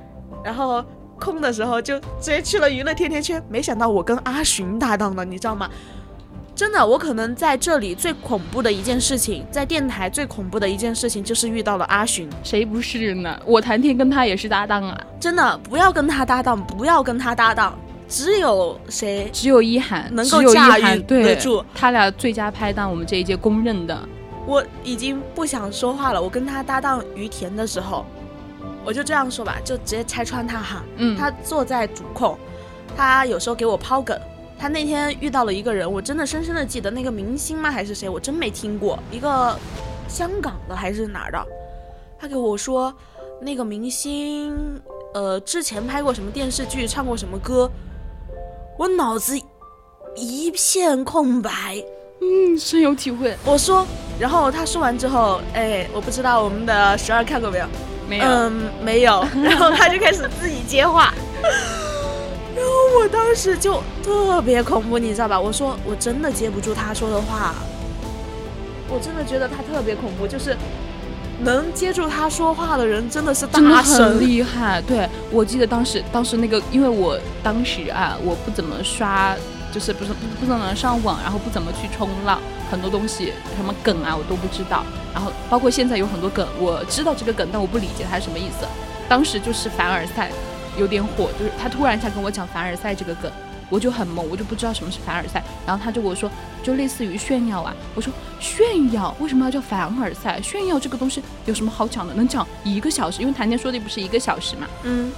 [0.45, 0.85] 然后
[1.19, 5.71] 空的时候就直接去了娱乐天天圈，没想到我跟阿寻搭档了，你知道吗？
[6.57, 13.39] 真的，我可能在这里最恐怖的一件事情，在电台最恐怖的一件事情就是遇到了阿寻，谁不是呢？
[13.45, 14.99] 我谈天跟他也是搭档啊！
[15.21, 17.79] 真的，不要跟他搭档，不要跟他搭档，
[18.09, 19.29] 只有谁？
[19.35, 24.09] 只有一涵能够驾驭得住，他俩最佳拍档，我们这一届公认的。
[24.47, 26.23] 我已经不想说话了。
[26.23, 28.07] 我跟他搭档于田的时候，
[28.83, 30.83] 我就这样说吧，就直接拆穿他哈。
[30.97, 32.39] 嗯，他坐在主控，
[32.97, 34.19] 他有时候给我抛梗。
[34.59, 37.71] 他那天遇到了一个人，我真的深深的记得那个明星吗？
[37.71, 38.09] 还是谁？
[38.09, 39.59] 我真没听过，一个
[40.09, 41.47] 香港的还是哪儿的？
[42.19, 42.93] 他给我说
[43.41, 44.81] 那个明星，
[45.13, 47.71] 呃，之前拍过什么电视剧，唱过什么歌，
[48.79, 49.39] 我脑子
[50.17, 51.85] 一片空白。
[52.23, 53.37] 嗯，深有体会。
[53.45, 53.87] 我说，
[54.19, 57.67] 然后他说完之后，哎，我不知道我们的十二看过没有？
[58.09, 58.25] 没有。
[58.25, 59.23] 嗯，没有。
[59.45, 61.13] 然后他就开始自己接话。
[62.57, 65.39] 然后我当时就特别恐怖，你知道吧？
[65.39, 67.55] 我说我真的接不住他说的话，
[68.89, 70.57] 我真的觉得他特别恐怖，就是
[71.41, 74.81] 能接住他说话的人真的是大神，厉害。
[74.81, 79.37] 对我记得当时，当时那个，因为我当时啊，我不怎么刷，
[79.71, 82.41] 就是不是不不怎么上网，然后不怎么去冲浪，
[82.71, 84.83] 很多东西什么梗啊我都不知道。
[85.13, 88.67] 然后包括现在有很多梗，我知道这个梗，但我不理解它是什么意思。
[89.07, 90.33] 当时就是凡尔赛。
[90.79, 93.31] 有点火，就是他突然一下跟我讲凡尔赛这个梗，
[93.68, 95.43] 我就很懵，我就不知道什么是凡尔赛。
[95.66, 96.31] 然后他就跟我说，
[96.62, 97.74] 就类似于炫耀啊。
[97.95, 100.41] 我说炫耀为什么要叫凡尔赛？
[100.43, 102.14] 炫耀这个东西有什么好讲的？
[102.14, 103.20] 能讲一个小时？
[103.20, 104.66] 因为谈天说地不是一个小时嘛。
[104.83, 105.12] 嗯。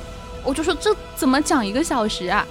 [0.45, 2.47] 我就说这怎么讲一个小时啊？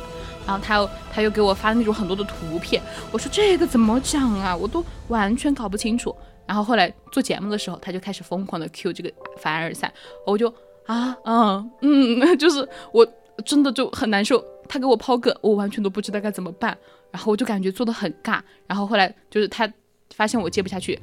[0.45, 2.81] 然后他又他又给我发那种很多的图片，
[3.11, 4.55] 我说这个怎么讲啊？
[4.55, 6.15] 我都完全搞不清楚。
[6.45, 9.91] 然后后来做节目的时候，他就开始疯狂的 Q 这个凡尔赛，
[10.25, 10.53] 我就
[10.87, 13.07] 啊嗯嗯， 就是我
[13.45, 14.43] 真的就很难受。
[14.67, 16.77] 他给我抛梗，我完全都不知道该怎么办，
[17.11, 18.41] 然后我就感觉做的很尬。
[18.65, 19.71] 然后后来就是他
[20.13, 20.99] 发现我接不下去。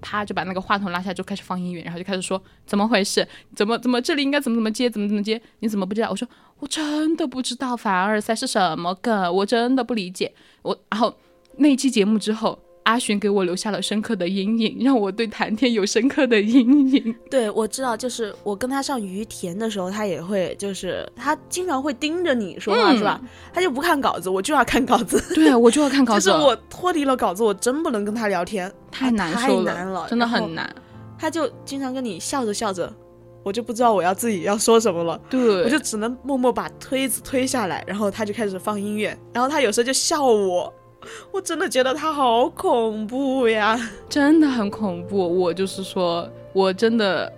[0.00, 3.26] 啪就把那个话筒拉下，就开始放音乐，然后就开始说怎么回事？
[3.54, 4.90] 怎么怎么这里应该怎么怎么接？
[4.90, 5.40] 怎么怎么接？
[5.60, 6.10] 你怎么不知道？
[6.10, 6.26] 我说
[6.58, 10.34] 我真的不知道凡尔赛是什么梗，我真的不理解。
[10.62, 11.14] 我然后
[11.58, 12.58] 那期节目之后。
[12.84, 17.14] 阿寻给我留下了深刻的阴影，让我对谈天有深刻的阴影。
[17.30, 23.20] 对，我知道，就是我跟他上于田的时候，他也会，就是他经常会盯着你说话，是吧？
[23.52, 25.22] 他就不看稿子，我就要看稿子。
[25.34, 26.30] 对，我就要看 稿子。
[26.30, 30.68] 就是我脱离了稿子，我真不能跟他聊天，太难受了，太难了，真的很难。
[31.18, 32.92] 他就经常跟你笑着笑着，
[33.42, 35.18] 我就不知道我要自己要说什么了。
[35.30, 40.70] 对，我就只能默默把推子推下来，然后他就开始放音乐，然后他有时候就笑我。
[41.30, 43.78] 我真的觉得他好恐怖呀，
[44.08, 45.18] 真的很恐怖。
[45.18, 47.32] 我就是说，我真的，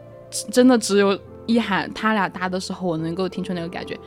[0.50, 3.98] 真的只有一喊他俩搭的时候，我能够听出那个感觉，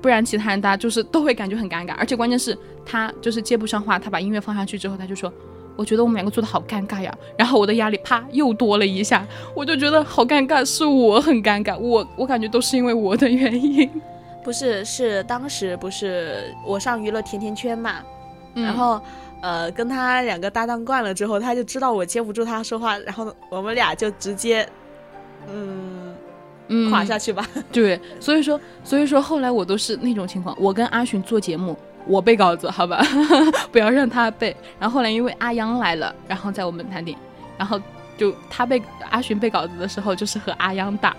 [0.00, 1.94] 不然其他人搭就是都会感觉很尴尬。
[1.96, 5.32] 而且关键是，他就是接不上话，他把音乐放下去之后，他就说
[5.76, 13.90] ：“我觉得我们两个做的好尴尬呀。”然后我的压力啪又多了一下，我就觉得好尴尬，是我很尴尬，我我感觉都是因为我的原因，
[14.42, 17.96] 不是，是当时不是我上娱乐甜甜圈嘛。
[18.54, 19.00] 然后，
[19.40, 24.68] 呃，跟他两个搭档惯了之后，他就知道我接不住他说话，然后我们俩就直接，
[25.50, 27.46] 嗯，垮下去吧。
[27.72, 31.76] 对，所以说，所以说后来我都是那种情况，我跟阿寻做节目，
[32.06, 33.00] 我背稿子，好吧，
[33.70, 34.56] 不要让他背。
[34.80, 37.16] 然后后来因为阿央来了，然后在我们谈点，
[37.56, 37.80] 然后
[38.16, 41.14] 就他背阿寻背稿子的时候，就是和阿央打，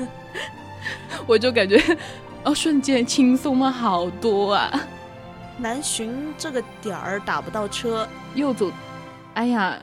[1.26, 1.80] 我就感觉
[2.44, 4.70] 哦，瞬间轻松了好多啊。
[5.60, 8.70] 南浔这个点儿打不到车，又走，
[9.34, 9.76] 哎呀，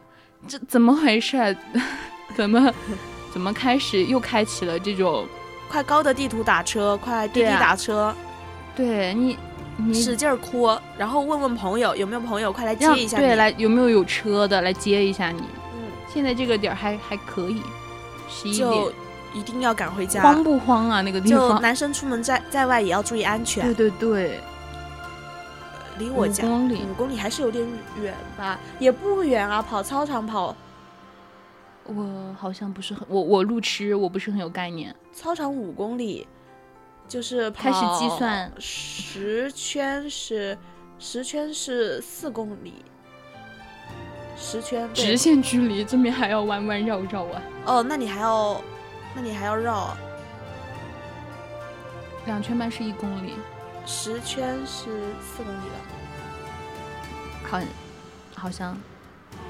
[0.47, 1.55] 这怎么回事？
[2.35, 2.73] 怎么
[3.31, 5.27] 怎么开始又开启了这种
[5.69, 8.13] 快高的地图打车，快滴滴打车？
[8.75, 9.37] 对你，
[9.77, 15.41] 你使劲哭，然后问问朋友有没有朋友快来接一下，对，来有没有有车的来接一下你？
[15.75, 17.61] 嗯，现在这个点儿还还可以，
[18.29, 18.71] 十一点
[19.33, 21.01] 一定要赶回家，慌不慌啊？
[21.01, 23.65] 那个地方，就男生出门在在外也要注意安全。
[23.65, 24.39] 对对对。
[25.97, 27.67] 离我家五公里，五公里还是有点
[28.01, 28.59] 远吧？
[28.79, 30.55] 也不远啊，跑操场跑。
[31.85, 34.93] 我好像不是很，我我路痴，我不是很有概念。
[35.13, 36.27] 操场五公里，
[37.07, 40.57] 就是开始计算十圈是
[40.99, 42.73] 十圈是四公里，
[44.35, 47.41] 十圈直线距离这边还要弯弯绕绕啊。
[47.65, 48.61] 哦，那你还要，
[49.15, 49.95] 那你还要绕。
[52.25, 53.35] 两圈半是一公里。
[53.87, 54.83] 十圈是
[55.21, 55.79] 四公里了，
[57.49, 57.59] 好，
[58.35, 58.77] 好像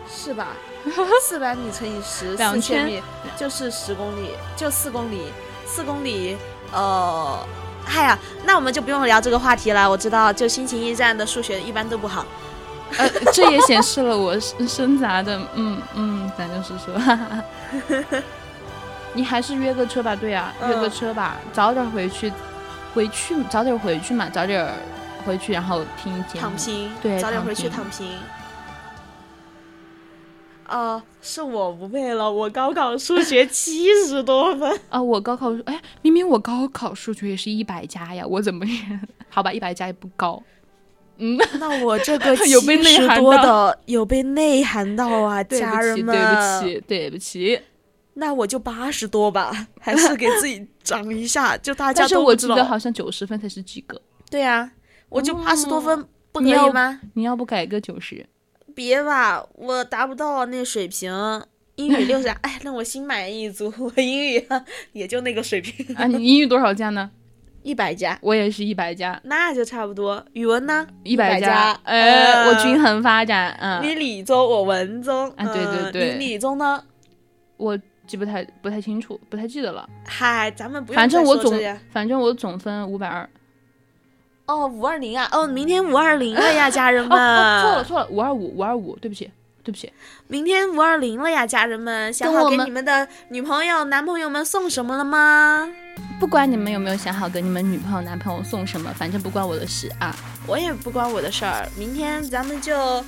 [0.08, 0.50] 是吧？
[1.22, 3.02] 四百米乘以十，两千米
[3.36, 5.32] 就是十公里，就四公里，
[5.66, 6.38] 四公里。
[6.72, 7.46] 呃，
[7.84, 9.90] 嗨呀，那我们就不用聊这个话题了。
[9.90, 12.24] 我知道，就心情驿站的数学一般都不好。
[12.98, 17.16] 呃，这也显示了我深杂的，嗯嗯，咱就是说，哈
[18.12, 18.24] 哈
[19.14, 22.32] 你还是约个车吧，对呀，约个车吧，早点回去。
[22.98, 24.68] 回去早点回去嘛，早点
[25.24, 26.42] 回去，然后听节目。
[26.42, 28.08] 躺平，对，早点回去躺平。
[30.68, 35.00] 哦，是我不配了，我高考数学七十多分 啊！
[35.00, 39.54] 我高考，哎，明明我高考数学也是一百加呀，我怎么也好吧？
[39.54, 40.42] 一百加也不高。
[41.18, 47.62] 嗯，那我这个 有被内涵的，有被内涵到啊，家人们，对不起，对不起。
[48.20, 52.18] 那我就八十多吧，还是给自己涨一下，就大家都知道。
[52.18, 54.02] 但是我记得好像九十分才是及格。
[54.32, 54.72] 对呀，
[55.10, 57.00] 我就八十多分，不可以吗？
[57.14, 58.26] 你要不改个九十？
[58.74, 61.44] 别吧，我达不到那水平。
[61.76, 63.72] 英语六十，哎，那我心满意足。
[63.78, 64.44] 我英语
[64.94, 65.96] 也就那个水平。
[65.96, 67.12] 啊，你英语多少加呢？
[67.62, 68.18] 一百加。
[68.24, 70.26] 我也是一百加，那就差不多。
[70.34, 70.88] 语文呢？
[71.04, 71.80] 一百加。
[71.84, 73.56] 呃，我均衡发展。
[73.62, 73.84] 嗯。
[73.84, 75.30] 你理综，我文综。
[75.34, 76.14] 啊，对对对。
[76.14, 76.84] 你理综呢？
[77.58, 77.78] 我。
[78.08, 79.88] 记不太不太清楚，不太记得了。
[80.06, 81.54] 嗨，咱们不反正我总
[81.92, 83.30] 反正我总分五百二。
[84.46, 85.28] 哦，五二零啊！
[85.34, 87.10] 哦，明天五二零了呀，家人 们。
[87.62, 89.30] 错了错了，五二五五二五，对不起
[89.62, 89.92] 对不起。
[90.30, 95.70] 明天五二零了呀，家人们，想好给你们的女朋友男朋友们送什么了吗？
[96.18, 100.16] 不管你们有没有想好给你们女朋友男朋友送什么，反正不关我的事啊。
[100.48, 101.68] 我也不关我的事儿。
[101.78, 103.04] 明天咱们就。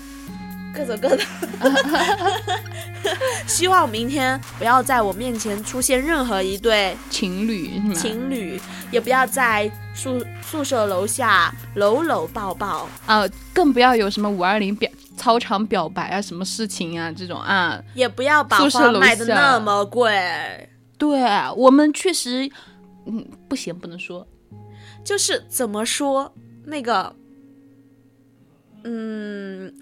[0.79, 1.23] 各走各的，
[3.45, 8.59] 希望明天不要在我面前出现任何一对情侣，情侣
[8.89, 20.69] 也不要在宿宿舍楼下搂搂抱抱啊，更不要有什么五二零表操场表白啊，什么事情啊这种啊，也不要把花卖的那么贵。
[20.97, 21.21] 对
[21.55, 22.49] 我们确实，
[23.05, 24.25] 嗯，不行，不能说，
[25.03, 26.33] 就是怎么说
[26.65, 27.13] 那个。
[28.83, 29.73] 嗯，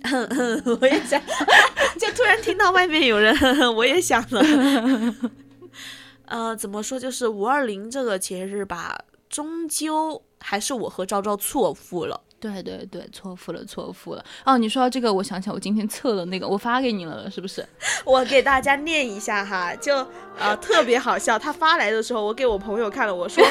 [0.81, 1.21] 我也想，
[1.99, 3.35] 就突然听到外面有人，
[3.75, 4.41] 我也想了。
[6.25, 6.99] 呃，怎么说？
[6.99, 8.97] 就是五二零这个节日吧，
[9.29, 12.21] 终究还是我和昭昭错付了。
[12.39, 14.23] 对对对，错付了，错付了。
[14.45, 17.65] 哦，你说到这个，我想起来，我今天测了那个，我发给你了，是不是？
[18.05, 20.05] 我给大家念一下哈，就
[20.37, 21.39] 呃特别好笑。
[21.39, 23.43] 他发来的时候，我给我朋友看了，我说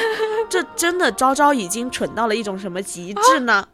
[0.49, 3.67] 这真的昭昭已经蠢到了一种什么极致呢？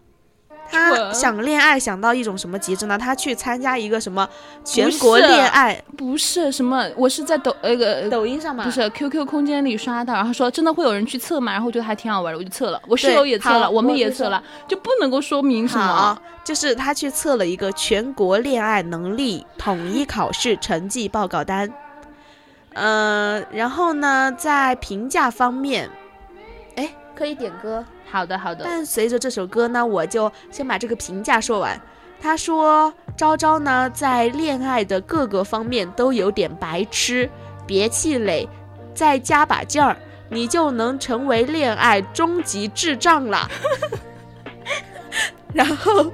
[0.73, 2.97] 他想恋爱想到一种什么极致呢？
[2.97, 4.27] 他去参加一个什么
[4.65, 5.81] 全国恋爱？
[5.97, 8.65] 不是什么，我是在抖那个抖音上嘛？
[8.65, 11.53] 不是 QQ 空间里刷到，然后说真的会有人去测嘛？
[11.53, 12.81] 然后我觉得还挺好玩的，我就测了。
[12.89, 16.19] 我室友也测了，我们也测了，就不能够说明什么。
[16.43, 21.73] 就是他去测了一个全国恋爱能力统一考试成绩报告单。
[22.75, 25.91] 呃，然后呢，在评价方面，哎，
[27.15, 27.85] 可以点歌。
[28.11, 28.65] 好的，好的。
[28.65, 31.81] 伴随着这首歌呢，我就先把这个评价说完。
[32.21, 37.29] 他说：“昭昭呢，在恋爱的各个方面都有点白痴，
[37.67, 38.49] 别气馁，
[38.95, 39.97] 再加把劲儿，
[40.29, 43.51] 你就能成为恋爱终极智障了。
[45.53, 46.13] ”然后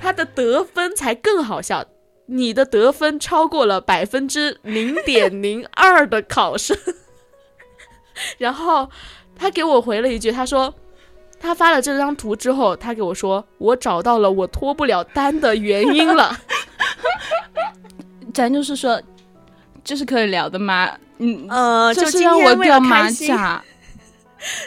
[0.00, 1.84] 他的得分才更好笑，
[2.26, 6.74] 你的得分超过了百分之零点零二的考生。
[8.38, 8.88] 然后
[9.42, 10.72] 他给我回了一句，他说。
[11.44, 16.38] 他发了这张图之后，他给我说：“我找到了我脱不了单的原因了。”
[18.32, 19.02] 咱就是说，
[19.82, 20.88] 这是可以聊的吗？
[21.18, 23.60] 嗯呃，就是让我掉马甲。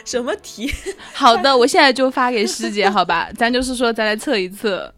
[0.04, 0.70] 什么题？
[1.14, 3.30] 好的，我现在就发给师姐，好吧？
[3.34, 4.92] 咱就是说，咱来测一测。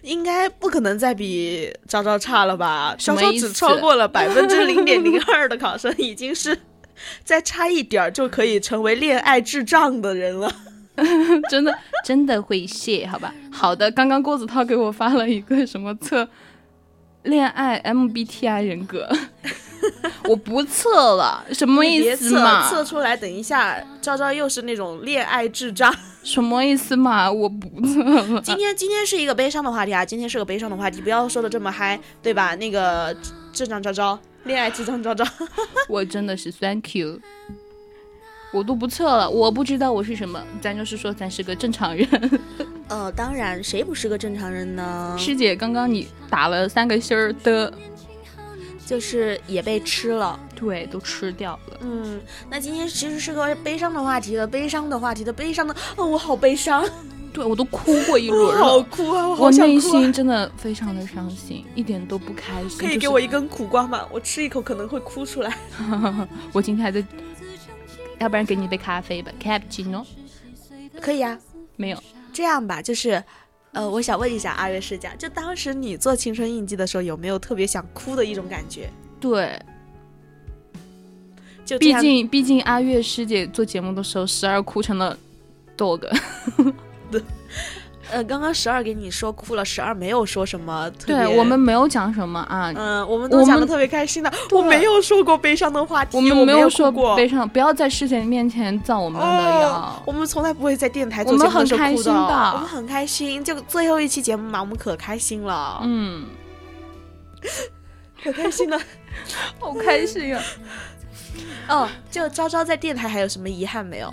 [0.00, 2.96] 应该不可能再比昭昭差了吧？
[2.98, 3.48] 什么意思？
[3.48, 6.58] 只超过了 百分之零点零二的考生，已经是
[7.24, 10.52] 再差一点儿就可以成为恋爱智障的人了。
[11.48, 13.32] 真的真的会谢，好吧？
[13.50, 16.28] 好的，刚刚郭子韬给我发了一个什么测
[17.22, 19.08] 恋爱 MBTI 人格，
[20.28, 22.68] 我不测了，什么意思嘛？
[22.68, 27.30] 测出来，等一下，昭昭又是那种恋爱智障， 什么意思嘛？
[27.32, 28.40] 我不测了。
[28.42, 32.54] 今天今天是一个悲伤的话题啊，今天是个悲伤的话题，不要说的这么嗨，对吧？
[32.56, 33.16] 那个
[33.54, 35.24] 智障昭昭，恋爱智障昭昭，
[35.88, 37.20] 我真的是 Thank you。
[38.52, 42.08] 我都不测了，我不知道我是什么，咱就是说咱是个正常人。
[42.88, 45.14] 呃，当然，谁不是个正常人呢？
[45.16, 47.72] 师姐，刚刚你打了三个心儿的，
[48.84, 51.78] 就是也被吃了，对，都吃掉了。
[51.82, 52.20] 嗯，
[52.50, 56.84] 那今天其实是个悲伤的话题的，悲伤的话题的，悲伤的，哦，我好悲伤，
[57.32, 62.78] 对我都哭过一轮了，好哭啊，我内心真的非常的伤心，一点都不开心。
[62.78, 64.06] 可以给我一根苦瓜吗？
[64.10, 65.56] 我吃一口可能会哭出来。
[66.52, 67.04] 我今天还在。
[68.18, 70.04] 要不然给你一杯咖啡吧，cappuccino，
[71.00, 71.38] 可以啊。
[71.76, 71.98] 没有，
[72.34, 73.24] 这样吧，就是，
[73.72, 78.90] 呃，我想问一下阿月师姐，就当时你做青春印记的时候，有没有特别想哭的一种感觉？
[79.18, 79.58] 对，
[81.64, 85.18] 就毕竟毕竟阿月师姐做节目的时候，时而哭成了
[85.78, 86.06] dog。
[88.12, 90.90] 呃，刚刚十二给你说哭了，十二没有说什么。
[91.06, 92.72] 对我们没有讲什么啊。
[92.74, 94.32] 嗯，我们都讲的特别开心的。
[94.50, 97.48] 我没有说过悲伤的话题，我们没有说过悲伤。
[97.48, 99.26] 不要在师姐面前造我们的
[99.60, 100.02] 谣。
[100.04, 102.12] 我们从来不会在电台做节目的时候哭的。
[102.12, 105.80] 我们很开心，就最后一期节目嘛，我们可开心了。
[105.84, 106.26] 嗯，
[108.24, 108.76] 可开心了，
[109.60, 110.42] 好开心啊！
[111.68, 114.12] 哦，就昭昭在电台还有什么遗憾没有？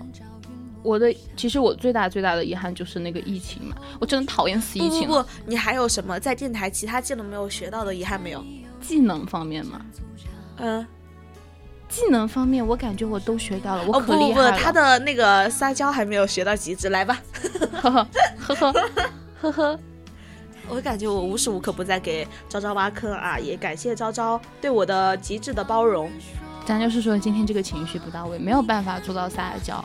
[0.83, 5.07] 我的其实我最大最大的遗憾就是那个疫情嘛，我真的讨厌死疫情。
[5.07, 8.43] 不不不，你还有什么在电台其他技能没有学到的遗憾没有？
[8.79, 9.81] 技能方面嘛？
[10.57, 10.85] 嗯，
[11.89, 14.51] 技能方面我感觉我都学到了，我可厉害了。
[14.51, 17.21] 不不，他的那个撒娇还没有学到极致，来吧。
[17.81, 18.07] 呵呵
[18.39, 18.55] 呵
[19.41, 19.79] 呵呵呵，
[20.69, 26.09] 我感觉我无时无刻不在给昭昭挖坑啊，也感谢昭昭对我的极致的包容。
[26.65, 29.83] 咱就是说今天这个情绪不到位，没有办法做到撒娇。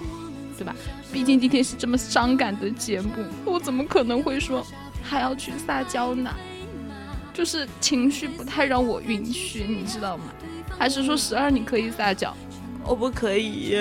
[0.57, 0.75] 对吧？
[1.13, 3.11] 毕竟今天是这么伤感的节目，
[3.45, 4.67] 我怎么可能会说
[5.03, 6.31] 还要去撒娇呢？
[7.35, 10.25] 就是情绪不太让我允许，你知道吗？
[10.79, 12.37] 还是说十二你可以撒娇？
[12.85, 13.77] 我不可以，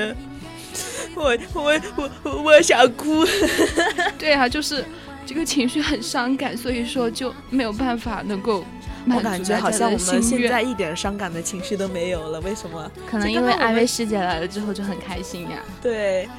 [1.16, 1.82] 我我
[2.24, 3.26] 我我想哭。
[4.18, 4.86] 对啊，就是
[5.26, 8.64] 这个情绪很伤感，所以说就没有办法能够。
[9.14, 12.92] 我感觉好像我们现在一点伤感的情绪都没有了，为什么？
[13.10, 15.58] 可能因为艾薇师姐来了之后就很开心呀。
[15.82, 16.30] 对。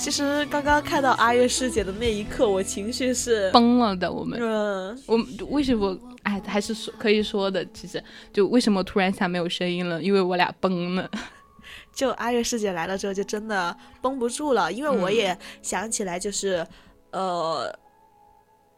[0.00, 4.10] 其实刚刚看到阿月师姐的那一刻，我情绪是崩了的。
[4.10, 5.18] 我们，嗯，我
[5.50, 5.94] 为什么？
[6.22, 7.62] 哎，还是说可以说的。
[7.66, 10.02] 其实，就为什么突然一下没有声音了？
[10.02, 11.10] 因为我俩崩了。
[11.92, 14.72] 就阿月师姐来了之后，就真的绷不住了。
[14.72, 16.66] 因为我也想起来，就是，
[17.10, 17.70] 呃，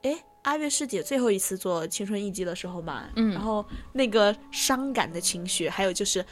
[0.02, 6.24] 哎，阿月师姐最后一次做青春艺伎的时候嘛，嗯，然后那个伤感的情绪，还有就是，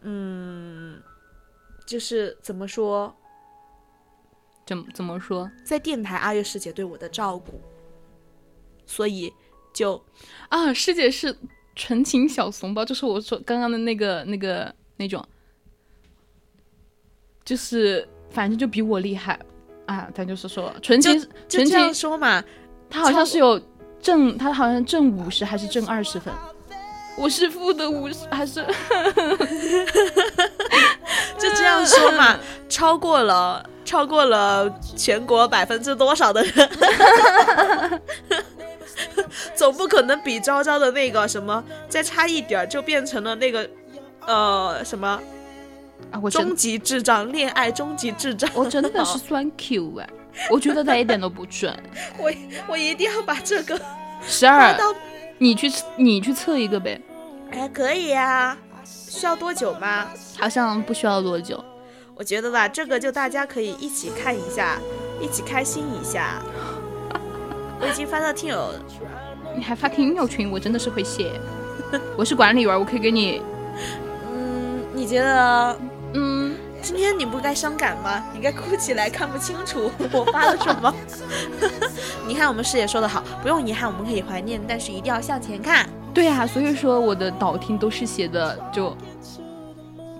[0.00, 0.98] 嗯，
[1.86, 3.14] 就是怎么说？
[4.68, 5.50] 怎怎么说？
[5.64, 7.60] 在电台，阿月师姐对我的照顾，
[8.86, 9.32] 所以
[9.72, 10.00] 就
[10.50, 11.34] 啊，师姐是
[11.74, 15.26] 纯情小怂包，就是我说刚刚的那个那个那种。
[17.44, 19.40] 就是反正就比我厉害
[19.86, 20.10] 啊！
[20.14, 22.44] 他就是说纯情纯情说嘛，
[22.90, 23.58] 他好像是有
[24.02, 26.30] 挣，他好像挣五十还是挣二十分，
[27.16, 28.62] 我是负的五十还是？
[31.38, 32.38] 就这样说嘛，
[32.68, 38.02] 超过了超过了全国百分之多少的人，
[39.56, 43.66] 总不可能比昭昭的那个什么再差一点就变成了那个
[44.26, 45.18] 呃什么。
[46.12, 46.20] 啊！
[46.22, 50.08] 我终极智障，恋爱终极智障，我真的是酸 Q 哎！
[50.48, 51.76] 我觉得他一点都不准。
[52.18, 52.30] 我
[52.68, 53.80] 我一定要把这个
[54.22, 54.76] 十二，
[55.38, 57.00] 你去你去测一个呗。
[57.50, 60.06] 哎，可以呀，需要多久吗？
[60.38, 61.62] 好像不需要多久。
[62.18, 64.76] 我觉得吧，这个就大家可以一起看一下，
[65.20, 66.42] 一起开心一下。
[67.80, 68.74] 我已经发到听友，
[69.56, 71.30] 你还发听友群，我真的是会谢。
[72.16, 73.40] 我是管理员，我可以给你。
[74.34, 75.78] 嗯，你觉得？
[76.14, 78.24] 嗯，今天你不该伤感吗？
[78.34, 80.92] 你该哭起来，看不清楚我发了什么。
[82.26, 85.88] 你看我们师姐说的好，不用遗憾，我们可以怀念，但是一定要向前看。
[86.12, 88.96] 对呀，所以说我的导听都是写的就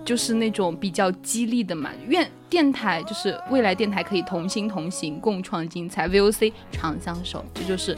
[0.08, 1.90] 就是那种比较激励的嘛。
[2.06, 7.94] 愿电台就是未来电台可以同心同行，共创精彩，VOC 长相守，这就是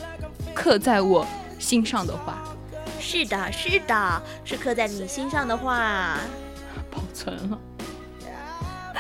[0.53, 1.25] 刻在我
[1.61, 2.43] 心上的话。
[2.99, 6.17] 是的，是的，是刻在你心上的话。
[6.91, 7.59] 保存了。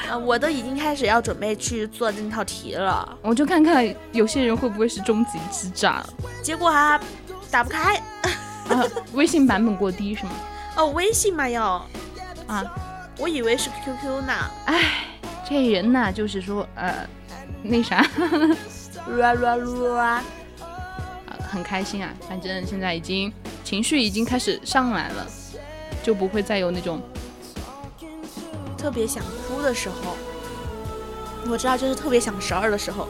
[0.09, 6.01] 啊，我都已经开始要准备去做那套题了，我就看看有些人会不会是终极之战，
[6.45, 7.01] 结果啊
[7.51, 7.97] 打不开。
[8.69, 8.85] 啊，
[9.15, 10.31] 微信版本过低是吗？
[10.79, 11.85] 哦，微信嘛要。
[12.47, 12.65] 啊，
[13.21, 14.33] 我以为是 QQ 呢。
[14.65, 15.05] 哎，
[15.49, 17.07] 这人呐，就是说呃，
[17.63, 18.01] 那啥，
[19.19, 20.23] 啦啦啦，
[21.29, 25.27] 啊，很开心啊，反正现在已经情绪已经开始上来了，
[26.03, 27.01] 就不会再有那种。
[28.79, 30.17] 特别想哭的时候，
[31.51, 33.07] 我知道就是特别想十二的时候。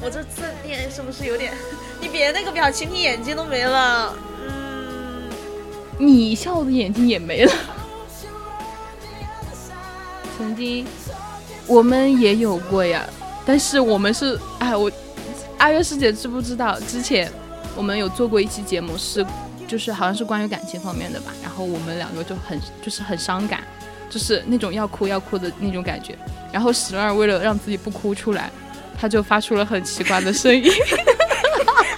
[0.00, 1.52] 我这字念是不是有点？
[2.00, 4.14] 你别那个表情，你眼睛都没了。
[4.46, 5.28] 嗯，
[5.98, 7.52] 你笑的眼睛也没了。
[10.42, 10.84] 曾经
[11.68, 13.06] 我们也有过呀，
[13.46, 14.90] 但是我们是哎，我
[15.56, 16.80] 阿月师姐知不知道？
[16.80, 17.30] 之前
[17.76, 19.24] 我们有做过一期节目，是
[19.68, 21.32] 就是好像是关于感情方面的吧。
[21.44, 23.62] 然后我们两个就很就是很伤感。
[24.10, 26.14] 就是那种要哭要哭的那种感觉，
[26.52, 28.50] 然后十二为了让自己不哭出来，
[29.00, 30.70] 他就发出了很奇怪的声音，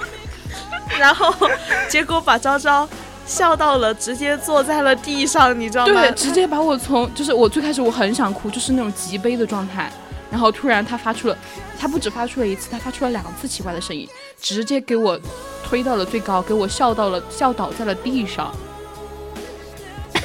[0.97, 1.35] 然后
[1.89, 2.87] 结果把昭昭
[3.27, 6.01] 笑到了，直接坐在了地上，你知道吗？
[6.01, 9.91] 对，直接把我从就是我最开始我很想哭，就是那种极悲的状态，
[10.31, 11.37] 然后突然他发出了，
[11.79, 14.09] 他不止发出了一次，他发出了两次奇怪的声音，
[14.41, 15.19] 直接给我
[15.65, 18.55] 推到了最高，给我笑到了笑倒在了地上。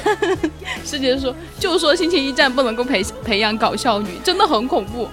[0.84, 5.08] 师姐说，就说星期一站不能够培培养搞笑女，真的很恐怖。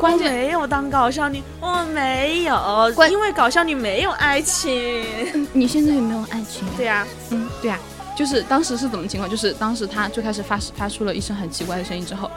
[0.00, 2.56] 关键没有当搞笑女，我没有，
[3.10, 5.46] 因为搞笑女没有爱情。
[5.52, 6.66] 你现在有没有爱情？
[6.74, 7.78] 对呀，嗯，对呀，
[8.16, 9.28] 就是当时是怎么情况？
[9.28, 12.30] 就是当时他最开始发发出了一声很奇怪的声音之后，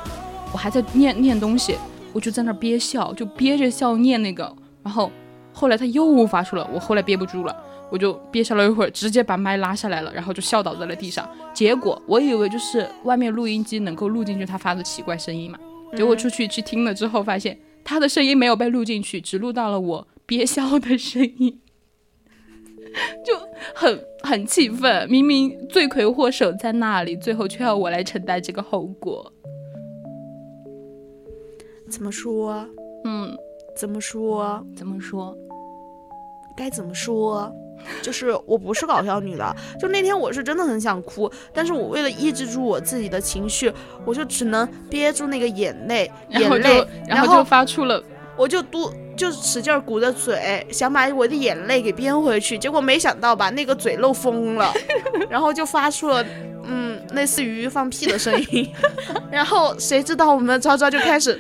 [0.51, 1.77] 我还在念念东西，
[2.11, 5.09] 我就在那憋笑，就憋着笑念那个，然后
[5.53, 7.55] 后来他又发出了，我后来憋不住了。
[7.89, 11.29] 我就憋笑了一会儿，直接把麦拉下来了，然后就笑倒在了地上。
[11.53, 15.59] 结果我以为就是外面录音机能够录进去他发的奇怪声音嘛，
[15.95, 21.59] 结果出去去听了之后，发现他的声音没有被录进去，只录到了我憋笑的声音，
[23.25, 23.33] 就
[23.75, 25.09] 很很气愤。
[25.09, 29.31] 明明罪魁祸首在那里，最后却要我来承担这个后果。
[31.89, 32.67] 怎么说？
[33.05, 33.37] 嗯，
[33.75, 34.65] 怎么说？
[34.75, 35.37] 怎么说？
[36.57, 37.53] 该怎么说？
[38.01, 43.72] 就是我不是搞笑女了，就那天我是真的很想哭，但是我为了抑制住我自己的情绪，
[44.05, 48.03] 我就只能憋住那个眼泪，眼泪，然后就发出了，
[48.35, 54.73] 我就嘟，就使劲鼓着嘴，想把我的眼泪给憋回去，结果没想到吧，那个嘴漏风了，
[55.30, 56.26] 然后就发出了，
[56.65, 58.69] 嗯，类似于放屁的声音，
[59.31, 61.39] 然后谁知道我们昭昭 就开始。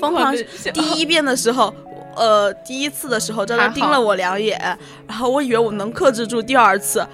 [0.00, 0.34] 疯狂
[0.72, 1.70] 第一遍的时候，
[2.16, 4.58] 呃，第一次的时候，真的盯了我两眼，
[5.06, 7.06] 然后我以为我能克制住第二次，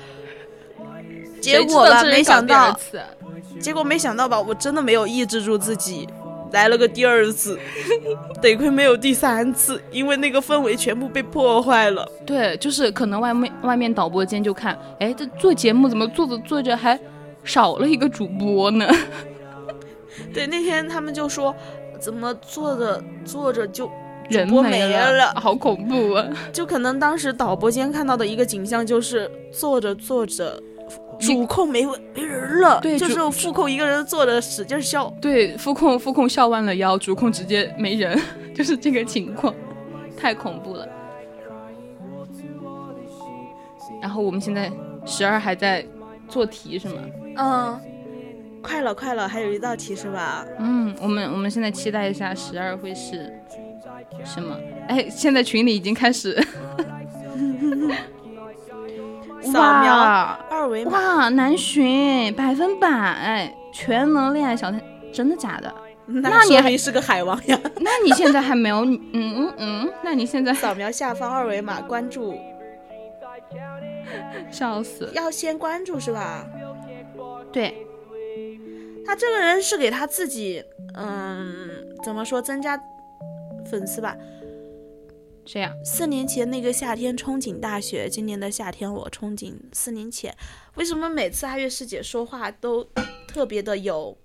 [1.41, 2.79] 结果吧，没想到，
[3.61, 6.09] 结果没想到吧，我真的没有抑制住自己。
[6.53, 7.57] 来了个第二次，
[8.43, 12.05] 得亏没有第三次，因为那个氛围全部被破坏了。
[12.27, 16.99] 对，就是可能外面外面导播间就看，哎，这做节目怎么做着做着还
[17.45, 18.85] 少了一个主播呢？
[20.35, 21.55] 对，那天他们就说，
[22.01, 23.89] 怎么做着做着就
[24.31, 26.27] 人没了，好恐怖啊！
[26.53, 30.63] 就可能当时导播间看到的一个景象就是坐着坐着。
[31.21, 31.85] 主控没
[32.15, 35.13] 没人了，对，就是副控一个人坐着使劲笑。
[35.21, 38.19] 对，副控副控笑弯了腰，主控直接没人，
[38.57, 39.55] 就是这个情况，
[40.17, 40.89] 太恐怖了。
[44.01, 44.73] 然后我们现在
[45.05, 45.85] 十二还在
[46.27, 46.95] 做题是吗？
[47.37, 47.81] 嗯，
[48.63, 50.47] 快了快了，还有一道题是吧？
[50.59, 53.31] 嗯，我们我们现在期待一下十二会是
[54.25, 54.57] 什么？
[54.89, 56.41] 哎，现在群里已经开始。
[59.43, 59.95] 扫描
[60.51, 64.83] 二维码哇，难寻百分百全能恋爱小天，
[65.13, 65.75] 真的假的？
[66.07, 67.59] 那你还是个海王呀？
[67.81, 68.85] 那你现在还没有？
[68.85, 72.39] 嗯嗯嗯，那你现在扫描下方二维码关注，
[74.51, 75.11] 笑死！
[75.15, 76.47] 要先关注是吧？
[77.51, 77.87] 对，
[79.07, 80.63] 他这个人是给他自己，
[80.95, 82.79] 嗯，怎么说增加
[83.65, 84.17] 粉丝吧？
[85.45, 85.75] 这样？
[85.85, 90.35] 四年前那个夏天憧憬大学，今年的夏天我憧憬四年前。
[90.77, 92.89] 为什么每次阿月师姐说话都
[93.27, 94.17] 特别的有，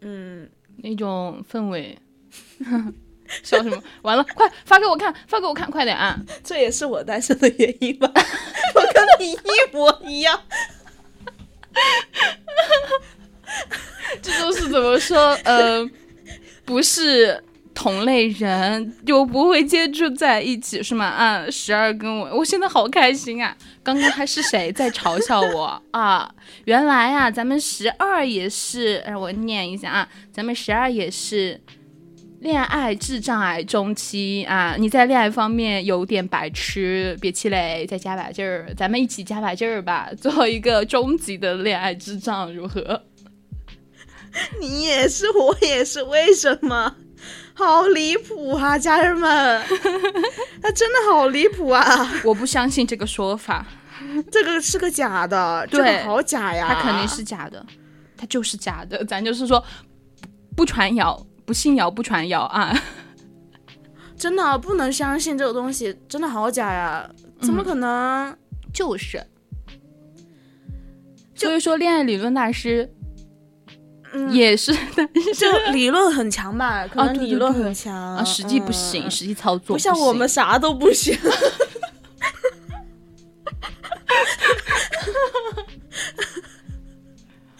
[0.00, 1.98] 嗯，那种氛围？
[3.44, 3.80] 笑什么？
[4.02, 6.18] 完了，快发给我看，发给我看，快点啊！
[6.42, 8.10] 这也是我单身的原因吧？
[8.74, 9.38] 我跟你一
[9.72, 10.42] 模一样。
[14.20, 15.16] 这都是怎么说？
[15.44, 15.88] 呃，
[16.64, 17.44] 不是。
[17.80, 21.06] 同类人就不会接触在一起是吗？
[21.06, 23.56] 啊，十二跟我，我现在好开心啊！
[23.82, 26.30] 刚刚还是谁在嘲笑我 啊？
[26.66, 31.58] 原来啊，咱们十二也是，让我念一下啊，咱们十二也是
[32.40, 34.76] 恋爱智障癌中期啊！
[34.78, 43.04] 你在恋爱方面有点白痴，别气馁，再加把劲儿，咱们一起加把劲儿吧，做一个终极的恋爱智障，如何？
[44.60, 46.96] 你也是，我也是，为什么？
[47.60, 49.62] 好离谱啊，家人们，
[50.62, 51.84] 他真的好离谱啊！
[52.24, 53.66] 我不相信这个说法，
[54.30, 56.72] 这个是个假的，对，好假呀！
[56.72, 57.64] 他肯定是假的，
[58.16, 59.62] 他就是假的， 咱就是说
[60.56, 62.74] 不传谣，不信谣不传谣啊！
[64.16, 67.08] 真的不能相信这个东西，真的好假呀！
[67.42, 68.34] 怎么可能？
[68.72, 69.22] 就是，
[71.34, 72.90] 所以说恋爱理论大师。
[74.30, 74.72] 也是，
[75.36, 76.86] 就理论很强吧？
[76.86, 81.16] 可能理论很强，啊，实际不行，实际操作不像我们啥都不行。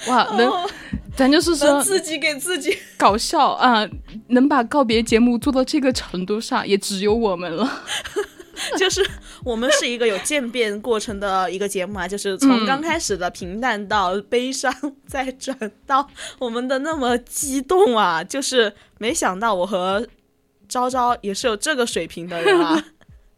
[0.09, 0.51] 哇，能，
[1.15, 3.87] 咱就是说自己给自己搞笑啊！
[4.29, 7.83] 能把告别节目做到这个程度上，也只有我们了。
[8.79, 9.05] 就是
[9.45, 14.73] 我们是一个有渐变过程的一个节目啊，就是从刚开始的平淡到悲伤，
[15.07, 15.57] 再转
[15.87, 16.07] 到
[16.39, 18.23] 我们的那么激动啊！
[18.25, 20.07] 就是没想到我和
[20.69, 22.85] 昭昭也是有这个水平的人啊，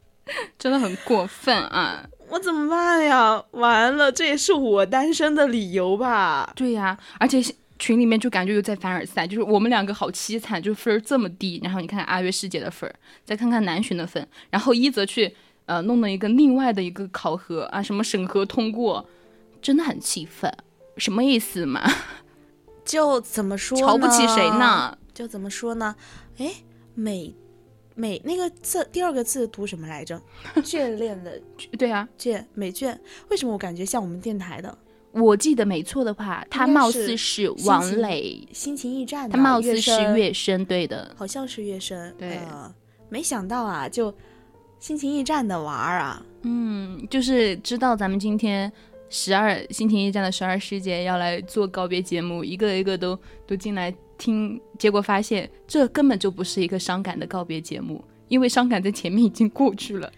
[0.58, 2.04] 真的很过分啊！
[2.28, 3.42] 我怎么办呀？
[3.52, 6.52] 完了，这也是我单身的理由吧？
[6.56, 7.42] 对呀，而且。
[7.82, 11.60] 群里面就感觉又在凡尔赛，就是我们两个好凄惨，就分儿这么低。
[11.64, 12.94] 然后你看看阿月师姐的分儿，
[13.24, 15.34] 再看看南巡的分，然后一泽去
[15.66, 19.04] 呃弄了一个另外的一个考核啊，什么审核通过，
[19.60, 20.48] 真的很气愤。
[20.96, 21.82] 什么意思嘛？
[22.84, 23.76] 就怎么说？
[23.76, 24.96] 瞧不起谁呢？
[25.12, 25.96] 就怎么说呢？
[26.38, 26.52] 哎，
[26.94, 27.34] 美
[27.96, 30.22] 美那个字第二个字读什么来着？
[30.62, 31.42] 眷恋的
[31.76, 32.96] 对啊，眷美眷。
[33.28, 34.78] 为什么我感觉像我们电台的？
[35.12, 42.38] 我记得没错的话，他貌似是王磊，心情驿站，他貌似是月升，对的，好像是月升，对，
[43.10, 44.12] 没想到啊，就
[44.80, 48.72] 心情驿站的娃儿啊，嗯，就是知道咱们今天
[49.10, 60.10] 十二心情驿站的十二师姐要来做告别节目，一个一个都都进来听，结果发现这根本就不是一个伤感的告别节目，因为伤感在前面已经过去了。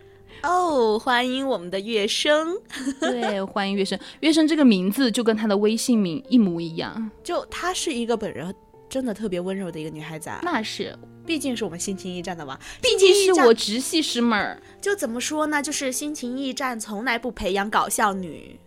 [0.45, 2.55] 哦，欢迎我们的月生，
[3.01, 3.99] 对，欢迎月生。
[4.21, 8.55] 月生这个名字就跟她的微信名一模一样，就她是一个本人
[8.89, 10.41] 真的特别温柔的一个女孩子啊。
[10.43, 10.95] 那是，
[11.25, 14.61] 毕竟是我们心情驿站的嘛，毕竟是我直系师妹儿。
[14.83, 15.63] 就怎么说呢？
[15.63, 18.61] 就是心情驿站从来不培养搞笑女，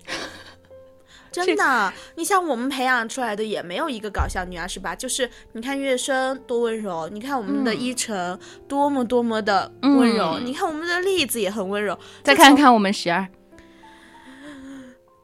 [1.46, 4.96] 真的，你像我们培养出来的也没有一个搞笑女啊，是吧？
[4.96, 11.98] 就是你看月生多温柔，你看我们的依晨多么多么的温柔，你看我们的栗子也很温柔。
[12.24, 13.28] 再看看我们十二，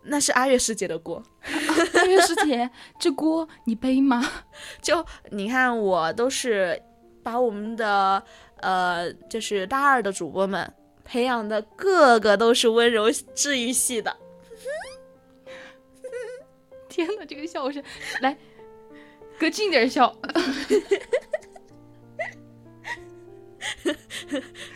[0.04, 1.24] 那是阿月师姐的锅。
[1.96, 2.70] 阿月师姐，
[3.00, 4.24] 这锅你背吗？
[4.82, 6.82] 就你看我都是
[7.22, 8.22] 把我们的
[8.62, 10.74] 呃，就是大二的主播们
[11.04, 14.16] 培养的个个都是温柔治愈系的。
[16.94, 17.84] 天哪，这个笑声，
[18.22, 18.38] 来，
[19.40, 20.16] 隔近点笑。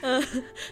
[0.02, 0.24] 嗯，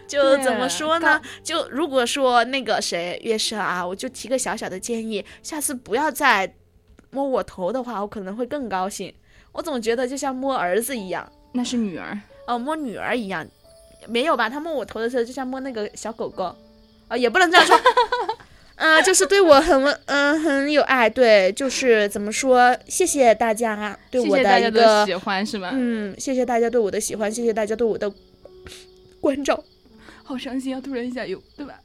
[0.08, 1.22] 就怎么说呢？
[1.44, 6.52] 就如果说那个谁月生啊，我就提个小小的建议，下次不要再
[7.10, 9.14] 摸我头的话，我可能会更高兴。
[9.52, 12.18] 我总觉得就像摸儿子一样，那是女儿
[12.48, 13.46] 哦，摸女儿一样，
[14.08, 14.50] 没有吧？
[14.50, 16.56] 他摸我头的时候，就像摸那个小狗狗，
[17.06, 17.80] 啊，也不能这样说。
[18.76, 21.08] 嗯，就是对我很温，嗯，很有爱。
[21.08, 22.76] 对，就是怎么说？
[22.88, 25.70] 谢谢大家对我的一个喜欢，是吗？
[25.72, 28.12] 嗯，谢谢大家对我的喜欢，谢谢大家对我的
[29.20, 29.62] 关照。
[30.22, 30.80] 好伤心啊！
[30.80, 31.80] 突然一下有，对吧？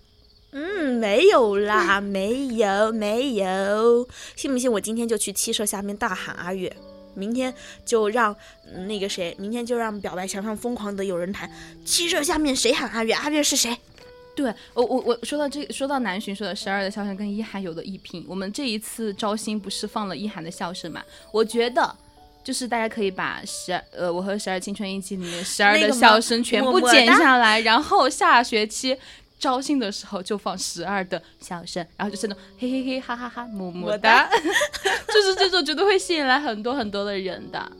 [0.51, 4.07] 嗯，没有啦，没有，没有。
[4.35, 6.75] 信不信我今天就去七社下面大喊阿月？
[7.13, 7.53] 明天
[7.85, 8.35] 就让
[8.87, 11.49] 那个谁，明天就让表白墙上疯狂的有人谈。
[11.85, 13.13] 七社下面谁喊阿月？
[13.13, 13.77] 阿月是谁？
[14.33, 21.03] 对我我我说到这说到南巡说的十二的笑声跟一涵有的一拼，我们这一次招新不是放了一涵的笑声嘛？
[21.33, 21.93] 我觉得
[22.43, 28.97] 就是大家可以把十二呃我和十二青春一期里面十二的笑声全部剪下来，然后下学期
[29.37, 34.29] 招新的时候就放十二的笑声，然后就是那种嘿嘿嘿哈哈哈么么哒，
[35.13, 37.71] 就是这种绝对会吸引来很多很多的人的。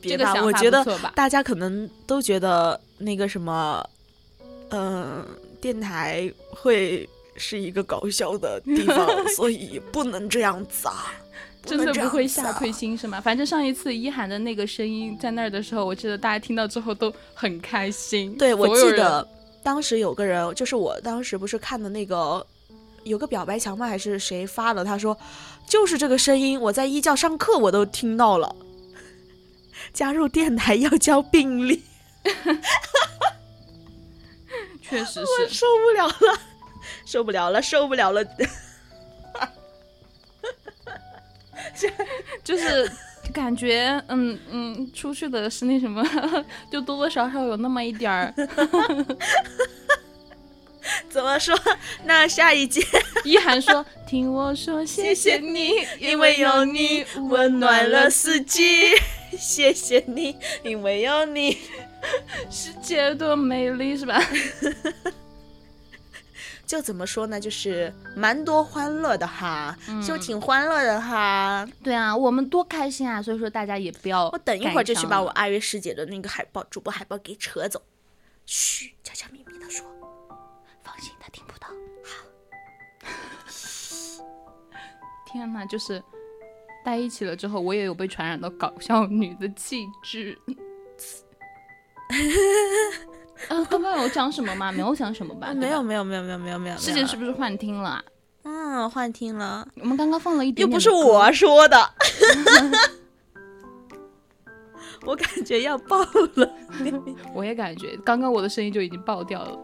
[0.00, 1.12] 这个想法不错吧？
[1.14, 3.86] 大家可能都觉得那个什么，
[4.70, 5.24] 嗯。
[5.60, 11.14] 电台会是一个搞笑的地方， 所以不能这样子啊！
[11.64, 13.20] 真的不会吓退心是吗？
[13.20, 18.34] 反正上一次一涵的那个声音在那儿的时候，我记得大家听到之后都很开心。
[18.38, 19.26] 对，我记得
[19.62, 22.46] 当时有个人，就是我当时不是看的那个
[23.04, 23.86] 有个表白墙吗？
[23.86, 24.84] 还是谁发的？
[24.84, 25.16] 他说
[25.66, 28.54] 就是这个声音，我在一教上课我都听到了。
[29.92, 31.82] 加入电台要交病历。
[34.88, 36.38] 确实是，受不了了，
[37.04, 38.24] 受不了了，受不了了，
[42.44, 42.90] 就是
[43.32, 46.02] 感觉，嗯嗯，出去的是那什么，
[46.72, 48.34] 就多多少少有那么一点儿。
[51.10, 51.54] 怎么说？
[52.04, 52.80] 那下一节，
[53.24, 58.94] 一涵说：“听我说，谢谢你，因为有你温暖了四季。
[59.38, 61.58] 谢谢你，因为有你。”
[62.50, 64.20] 世界多美丽，是吧？
[66.66, 69.74] 就怎么说呢，就是蛮多欢乐的哈，
[70.06, 71.66] 就挺欢乐的哈。
[71.82, 73.22] 对啊，我们多开心啊！
[73.22, 77.80] 所以说大家也不要，我等一会儿就去把我阿月师姐的那个海报、主播海报给扯走。
[78.44, 79.86] 嘘，悄悄咪咪的说，
[80.82, 81.68] 放心，他听不到。
[82.04, 82.26] 好。
[85.32, 86.02] 天哪，就是
[86.84, 90.38] 在一起了之后，我也有被传染到搞笑女的气质。
[93.48, 94.72] 呃， 刚刚有讲什么吗？
[94.72, 95.52] 没有讲什么吧？
[95.54, 96.76] 没有，没有，没有，没有，没有，没有。
[96.76, 98.02] 师姐是不是幻听了？
[98.44, 99.66] 嗯，幻听了。
[99.80, 101.76] 我们刚刚放了一点，又不是我说的。
[105.06, 105.98] 我感觉要爆
[106.34, 106.50] 了。
[107.34, 109.58] 我也感觉，刚刚我的声音就已经爆掉了。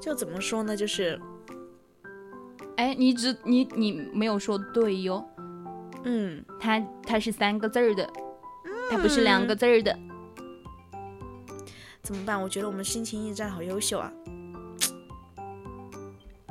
[0.00, 0.76] 就怎么说呢？
[0.76, 1.20] 就是，
[2.76, 5.24] 哎，你只你你没有说对哟。
[6.04, 8.08] 嗯，它它是三个字儿的，
[8.90, 9.98] 它不是两个字儿的。
[12.02, 12.40] 怎么办？
[12.40, 14.10] 我觉得我们心情驿站好优秀啊！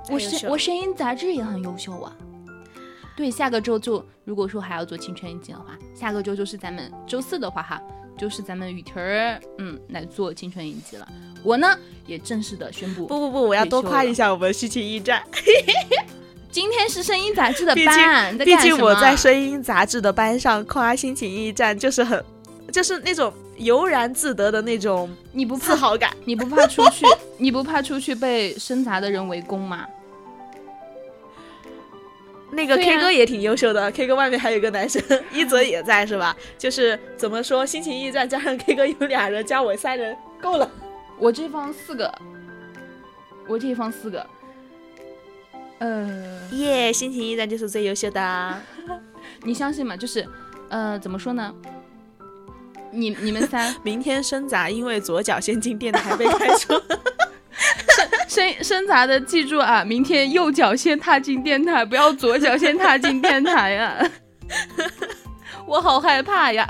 [0.10, 2.16] 我声我声音杂志也很优秀啊。
[3.16, 7.82] 对，下个周就如果说还要做青春一季的话，下个周就是咱们周四的话哈，
[8.18, 11.08] 就是咱们雨婷儿嗯来做青春一季了。
[11.44, 11.68] 我呢
[12.06, 15.24] 也正式的宣布，不不不，我要多夸一下我们心情驿站。
[16.52, 22.24] 今天是声音杂志的班，毕竟我在声音杂志的班上夸心情驿站就是很。
[22.72, 26.12] 就是那种悠然自得的那种，你不自豪感？
[26.26, 27.06] 你不怕出去？
[27.38, 29.86] 你不怕出去被生杂的人围攻吗？
[32.52, 35.02] 那个 K 哥也挺优秀的，K 哥外面还有个男生，
[35.34, 36.36] 一泽也在是吧？
[36.58, 40.70] 就是怎么说，心情驿站加上 K 哥有俩人，加我三人够了。
[41.20, 42.14] 我这方四个，
[43.48, 44.26] 我这方四个。
[45.80, 48.62] 呃，耶，心情驿站就是最优秀的。
[49.44, 49.98] 你相信吗？
[49.98, 50.26] 就是，
[50.70, 51.54] 呃，怎么说呢？
[52.98, 56.74] 你你们三 明天生杂，因为左脚先进电台被开除。
[57.88, 64.12] 生生生杂的记住啊，明天右脚先踏进电台，不要左脚先踏进电台呀。
[65.66, 66.66] 我好害怕呀！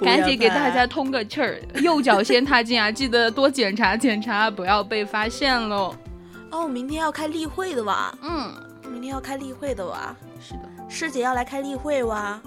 [0.00, 2.90] 赶紧给大家通个气儿，右脚先踏进啊！
[2.90, 5.94] 记得多检查检查，不要被发现喽。
[6.50, 8.12] 哦，明天要开例会的哇。
[8.20, 8.52] 嗯，
[8.90, 10.16] 明天要开例会的哇。
[10.40, 12.40] 是的，师姐要来开例会哇。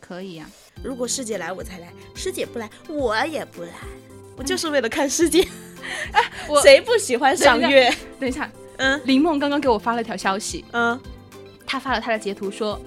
[0.00, 0.46] 可以呀，
[0.84, 3.70] 如果师姐来我才来，师姐不来我也不来，
[4.36, 5.48] 我就是为了看师姐。
[6.12, 6.22] 哎，
[6.62, 7.92] 谁不喜欢赏月？
[8.20, 11.00] 等一下，嗯，林梦刚刚给我发了条消息，嗯，
[11.66, 12.80] 他发了他的截图说。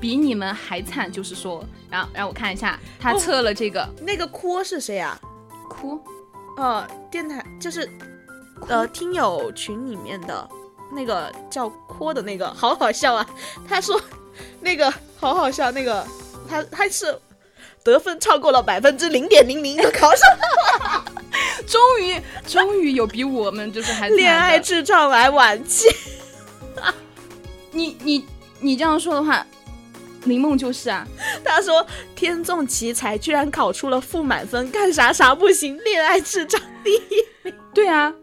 [0.00, 5.16] 比你们还惨，就是说，然后让我看一下，他测了这个，那个哭是谁啊？
[5.70, 5.96] 哭，
[6.56, 7.88] 呃，电台就是，
[8.66, 10.50] 呃，听友群里面的
[10.92, 13.24] 那个叫哭的那个，好好笑啊！
[13.68, 14.02] 他说
[14.60, 16.04] 那个好好笑，那个
[16.48, 17.16] 他他是
[17.84, 20.22] 得分超过了百分之零点零零的考生，
[21.66, 25.88] 终于终于有比我们就是还恋爱智障癌晚期，
[27.72, 28.24] 你你
[28.60, 29.46] 你这样说的话。
[30.26, 31.04] 林梦就是啊，
[31.44, 31.84] 他说
[32.14, 37.00] 天纵奇才，居然考出了负满分，干啥啥不行，恋爱智障第一
[37.42, 37.52] 名。
[37.74, 38.14] 对啊，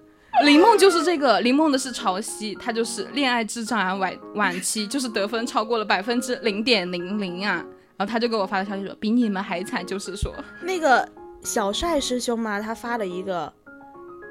[0.46, 7.66] 林梦就是这个，林梦的是潮汐，他就是恋爱智障啊，晚晚期就是得分超过了百分之零点零零啊，
[8.00, 11.06] 然后他就给我发了消息说比你们还惨，就是说那个
[11.44, 13.52] 小帅师兄嘛，他发了一个，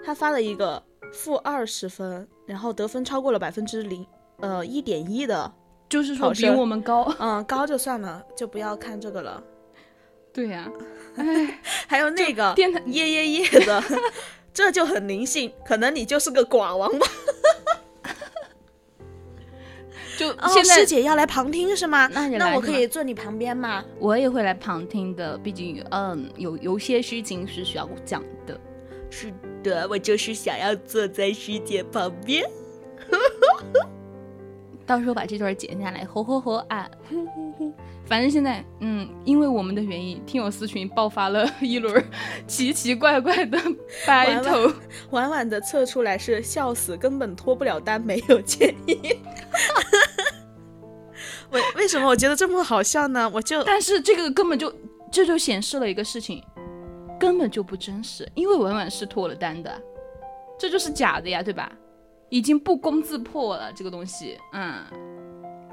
[0.02, 0.82] 他发了一个
[1.12, 4.06] 负二十分，然后得分超过了百分之零
[4.38, 5.52] 呃一点一的。
[5.86, 9.42] 就是说比我们高，嗯，高就算了，就不要看这个了。
[10.32, 10.66] 对呀，
[11.16, 13.82] 哎，还有那个电台耶耶耶的，
[14.54, 17.06] 这就很灵性，可能你就是个寡王吧。
[20.18, 22.08] 就现在师姐要来旁听是吗？
[22.12, 23.84] 那那我可以坐你旁边吗？
[24.00, 28.60] 我也会来旁听的，毕竟嗯，有有些事情是需要讲的。
[29.10, 29.32] 是
[29.62, 32.44] 的，我就是想要坐在师姐旁边。
[34.84, 36.90] 到时候把这段剪下来，吼吼吼啊！
[38.08, 42.02] 反正现在，嗯，因为我们的原因，听友私群爆发了 一轮
[42.46, 43.58] 奇奇怪怪的
[44.06, 44.72] battle，
[45.10, 48.98] 婉婉的测出来是笑死，根本脱不了单，没有建议。
[51.52, 53.30] 为为什么我觉得这么好笑呢？
[53.32, 54.74] 我就但是这个根本就
[55.12, 56.42] 这就显示了一个事情，
[57.20, 59.70] 根本就不真实，因为婉婉是脱了单的，
[60.58, 61.70] 这就是假的呀，对吧？
[62.30, 64.82] 已经不攻自破了，这个东西，嗯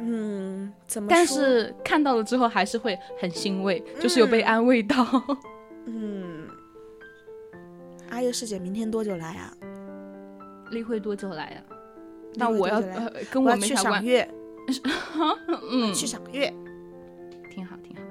[0.08, 1.08] 嗯，怎么？
[1.10, 5.06] 但是看到了之后还是会很欣慰，就是有被安慰到。
[5.88, 6.48] 嗯，
[8.10, 9.52] 阿月师姐明天多久来啊？
[10.70, 11.64] 例会多久来呀？
[12.36, 12.82] 那我要
[13.32, 14.30] 跟我去赏月。
[15.72, 16.54] 嗯，去赏月，
[17.50, 18.02] 挺好挺好。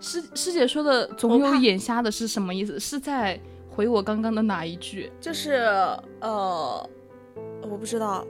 [0.00, 2.78] 师师姐说的总有眼瞎的是什么意思？
[2.78, 3.38] 是在
[3.68, 5.10] 回我刚刚的哪一句？
[5.20, 5.52] 就是
[6.20, 6.88] 呃。
[7.62, 8.26] 我不知道，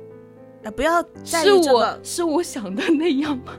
[0.63, 3.57] 哎，不要在意这个，是我想的那样吗？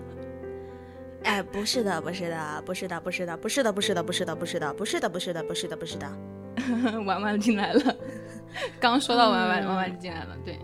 [1.24, 6.08] 哎，不是的，不是的，不是的，不是的，不是的，不是的，不是的，不是的，不是的，不是的，不是的，不是的。
[7.06, 7.96] 婉婉进来了，
[8.80, 10.38] 刚说到婉婉，婉婉进来了。
[10.46, 10.60] 对，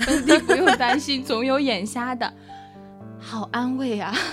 [0.00, 2.32] 兄弟不用担心，总有眼瞎的，
[3.18, 4.14] 好安慰啊。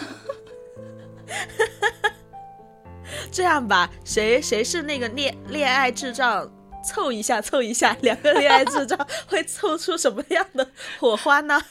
[3.31, 6.49] 这样吧，谁谁是那个恋恋爱智障？
[6.83, 10.69] 凑一下，凑一下，两个恋爱智障 会凑出什么样的
[10.99, 11.61] 火花呢？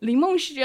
[0.00, 0.64] 林梦是，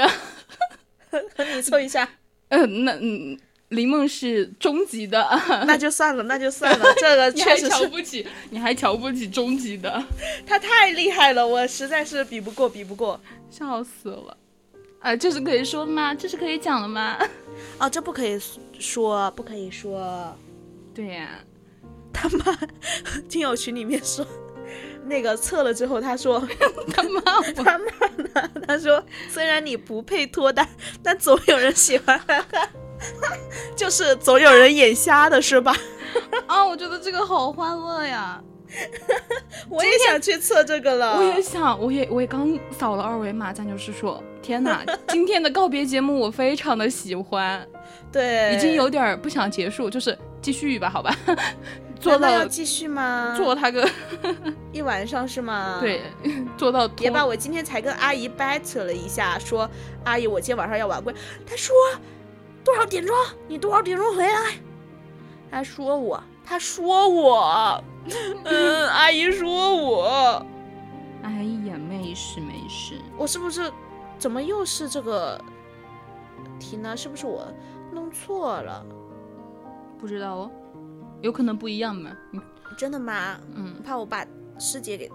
[1.36, 2.08] 和你凑一下。
[2.50, 3.38] 嗯，那嗯，
[3.68, 5.24] 林梦是终极的，
[5.66, 6.94] 那就算了，那就算了。
[6.98, 10.02] 这个确实瞧不起，你还瞧不起终极的？
[10.46, 13.20] 他太厉害了，我实在是比不过，比不过，
[13.50, 14.36] 笑死了。
[14.98, 16.12] 啊，这是可以说的吗？
[16.14, 17.16] 这是可以讲的吗？
[17.78, 18.38] 哦，这不可以
[18.78, 20.36] 说，不可以说。
[20.94, 21.38] 对呀。
[22.12, 22.58] 他妈，
[23.28, 24.26] 听友群里面说，
[25.06, 26.40] 那个测了之后，他说
[26.94, 27.20] 他妈
[27.56, 28.50] 他妈呢？
[28.66, 30.68] 他说虽然你不配脱单，
[31.02, 32.20] 但总有人喜欢，
[33.74, 35.74] 就是总有人眼瞎的是吧？
[36.46, 38.42] 啊，我觉得这个好欢乐呀！
[39.68, 41.16] 我也想去测这个了。
[41.16, 47.66] 我也想，我也我也刚扫了二维码，咱就是说，天哪，今天的告别节目我非常的喜欢，
[48.12, 51.16] 对，已经有点不想结束，就是继续吧，好吧。
[52.00, 53.34] 做到要继续吗？
[53.36, 53.88] 做他个
[54.72, 55.78] 一晚上是吗？
[55.80, 56.02] 对，
[56.56, 56.88] 做到。
[56.88, 59.68] 别把，我今天才跟阿姨掰扯了一下，说
[60.04, 61.14] 阿姨，我今天晚上要晚归。
[61.46, 61.74] 她说
[62.64, 63.14] 多少点钟？
[63.46, 64.54] 你多少点钟回来？
[65.50, 67.84] 她说我，她说我，
[68.44, 70.44] 嗯， 阿姨说我。
[71.22, 71.30] 哎
[71.68, 72.94] 呀，没事没事。
[73.18, 73.70] 我是不是
[74.18, 75.38] 怎么又是这个
[76.58, 76.96] 题呢？
[76.96, 77.46] 是不是我
[77.92, 78.84] 弄错了？
[79.98, 80.50] 不知道哦。
[81.22, 82.10] 有可能不一样嘛？
[82.76, 83.38] 真的吗？
[83.54, 84.24] 嗯，怕我把
[84.58, 85.10] 师姐给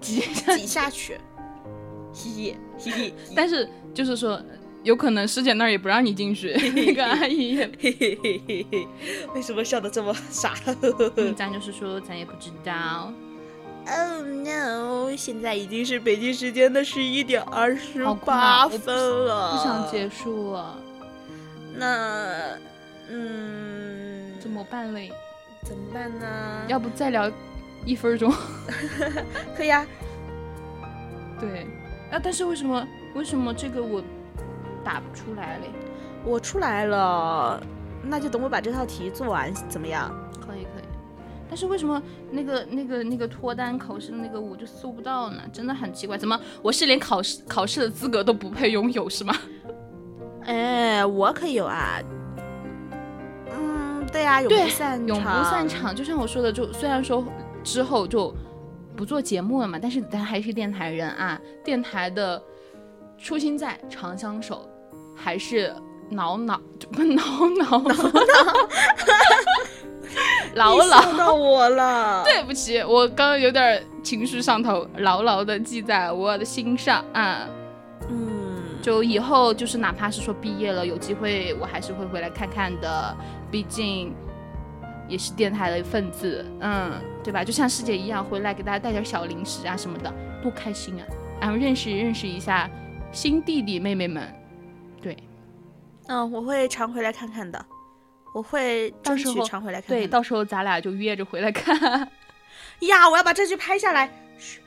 [0.00, 1.18] 挤挤下去，
[2.12, 3.14] 嘻嘻嘻 嘻。
[3.34, 4.40] 但是就是说，
[4.82, 7.56] 有可能师姐那儿也不让你进去， 那个阿姨。
[9.34, 10.54] 为什么笑得这么傻？
[11.36, 13.12] 咱就是说，咱也不知道。
[13.88, 15.16] Oh no！
[15.16, 18.84] 现在已经是北京时间的十一点二十八分
[19.26, 20.76] 了，不想结束了。
[21.76, 22.58] 那，
[23.08, 25.12] 嗯，怎么办嘞？
[25.66, 26.64] 怎么办呢？
[26.68, 27.30] 要不再聊
[27.84, 28.32] 一分钟？
[29.56, 29.84] 可以啊。
[31.40, 31.66] 对，
[32.10, 34.00] 啊，但是为什么为什么这个我
[34.84, 35.68] 打不出来嘞？
[36.24, 37.60] 我出来了，
[38.02, 40.14] 那就等我把这套题做完，怎么样？
[40.40, 40.84] 可以可以
[41.48, 45.42] 但是为什么那个那个那个脱单考试的那个我就搜不到呢？
[45.52, 49.34] 真的很奇怪，怎么我是连考试考试的资格都不配拥有是吗？
[50.44, 52.00] 哎，我可有啊。
[54.06, 55.94] 嗯，对啊，永不散场，永不散场。
[55.94, 57.24] 就像我说的，就虽然说
[57.64, 58.34] 之后就
[58.96, 62.42] 不做节目了嘛，但是咱还是电台人啊，电台的
[63.18, 64.68] 初心在，长相守，
[65.14, 65.74] 还是
[66.10, 66.60] 挠挠
[66.96, 67.94] 挠挠挠。
[70.54, 77.46] 牢牢到我了，对不起，我刚刚有点情绪上头，牢牢的记在我的心上啊。
[78.08, 83.14] 嗯，就以后就是哪怕是说毕业了，有机会我还是会回来看看的，
[83.56, 84.14] 毕竟
[85.08, 87.42] 也是电台的一份子，嗯，对吧？
[87.42, 90.12] 就像师姐一样，回来给大家带点小零食啊什么的，
[90.42, 91.06] 多开心啊！
[91.40, 92.68] 然后认识认识一下
[93.12, 94.30] 新弟弟妹妹们，
[95.00, 95.16] 对，
[96.06, 97.64] 嗯，我会常回来看看的。
[98.34, 99.88] 我会争取常回来看。
[99.88, 101.74] 对，到时候咱俩就约着回来看。
[102.80, 104.10] 呀，我要把这句拍下来。
[104.36, 104.60] 嘘，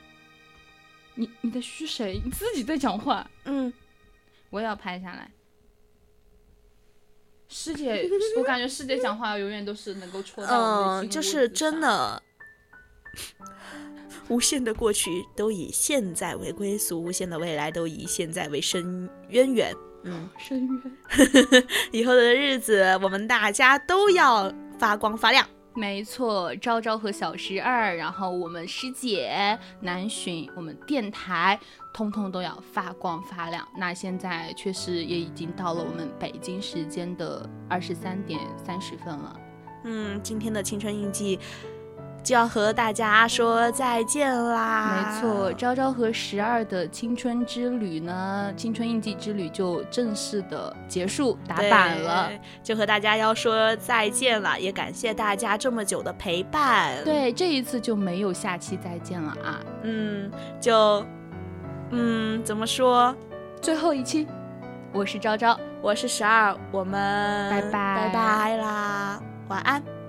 [1.14, 2.20] 你你在嘘谁？
[2.24, 3.24] 你自己在讲话。
[3.44, 3.72] 嗯，
[4.50, 5.30] 我也要拍下来。
[7.50, 8.08] 师姐，
[8.38, 12.22] 我感觉师姐讲话永远都是能够戳到我嗯，就是真的。
[14.28, 19.74] 无限的过去都以现在为归宿，无限的未来都以现在为深渊源。
[20.04, 21.66] 嗯， 深渊。
[21.90, 25.44] 以后的日子，我们大家都要发光发亮。
[25.74, 31.58] 没错，昭昭和小十二，然后我们师姐南浔，我们电台，
[31.92, 33.66] 通通都要发光发亮。
[33.76, 39.36] 那现在确实也已经到了我们北京时间的二十三点三十分了。
[39.84, 41.38] 嗯，今天的青春印记。
[42.22, 44.94] 就要和大家说再见啦！
[44.94, 52.30] 没错，昭昭和十二的青春之旅呢，青春印记之旅就正式的结束打板了，
[52.62, 57.02] 就和大家要说再见了，也感谢大家这么久的陪伴。
[57.04, 59.58] 对，这一次就没有下期再见了啊！
[59.84, 60.30] 嗯，
[60.60, 61.02] 就，
[61.90, 63.14] 嗯，怎么说？
[63.60, 64.26] 最后一期，
[64.92, 69.99] 我是昭昭，我是十二，我们拜拜拜拜啦，晚安。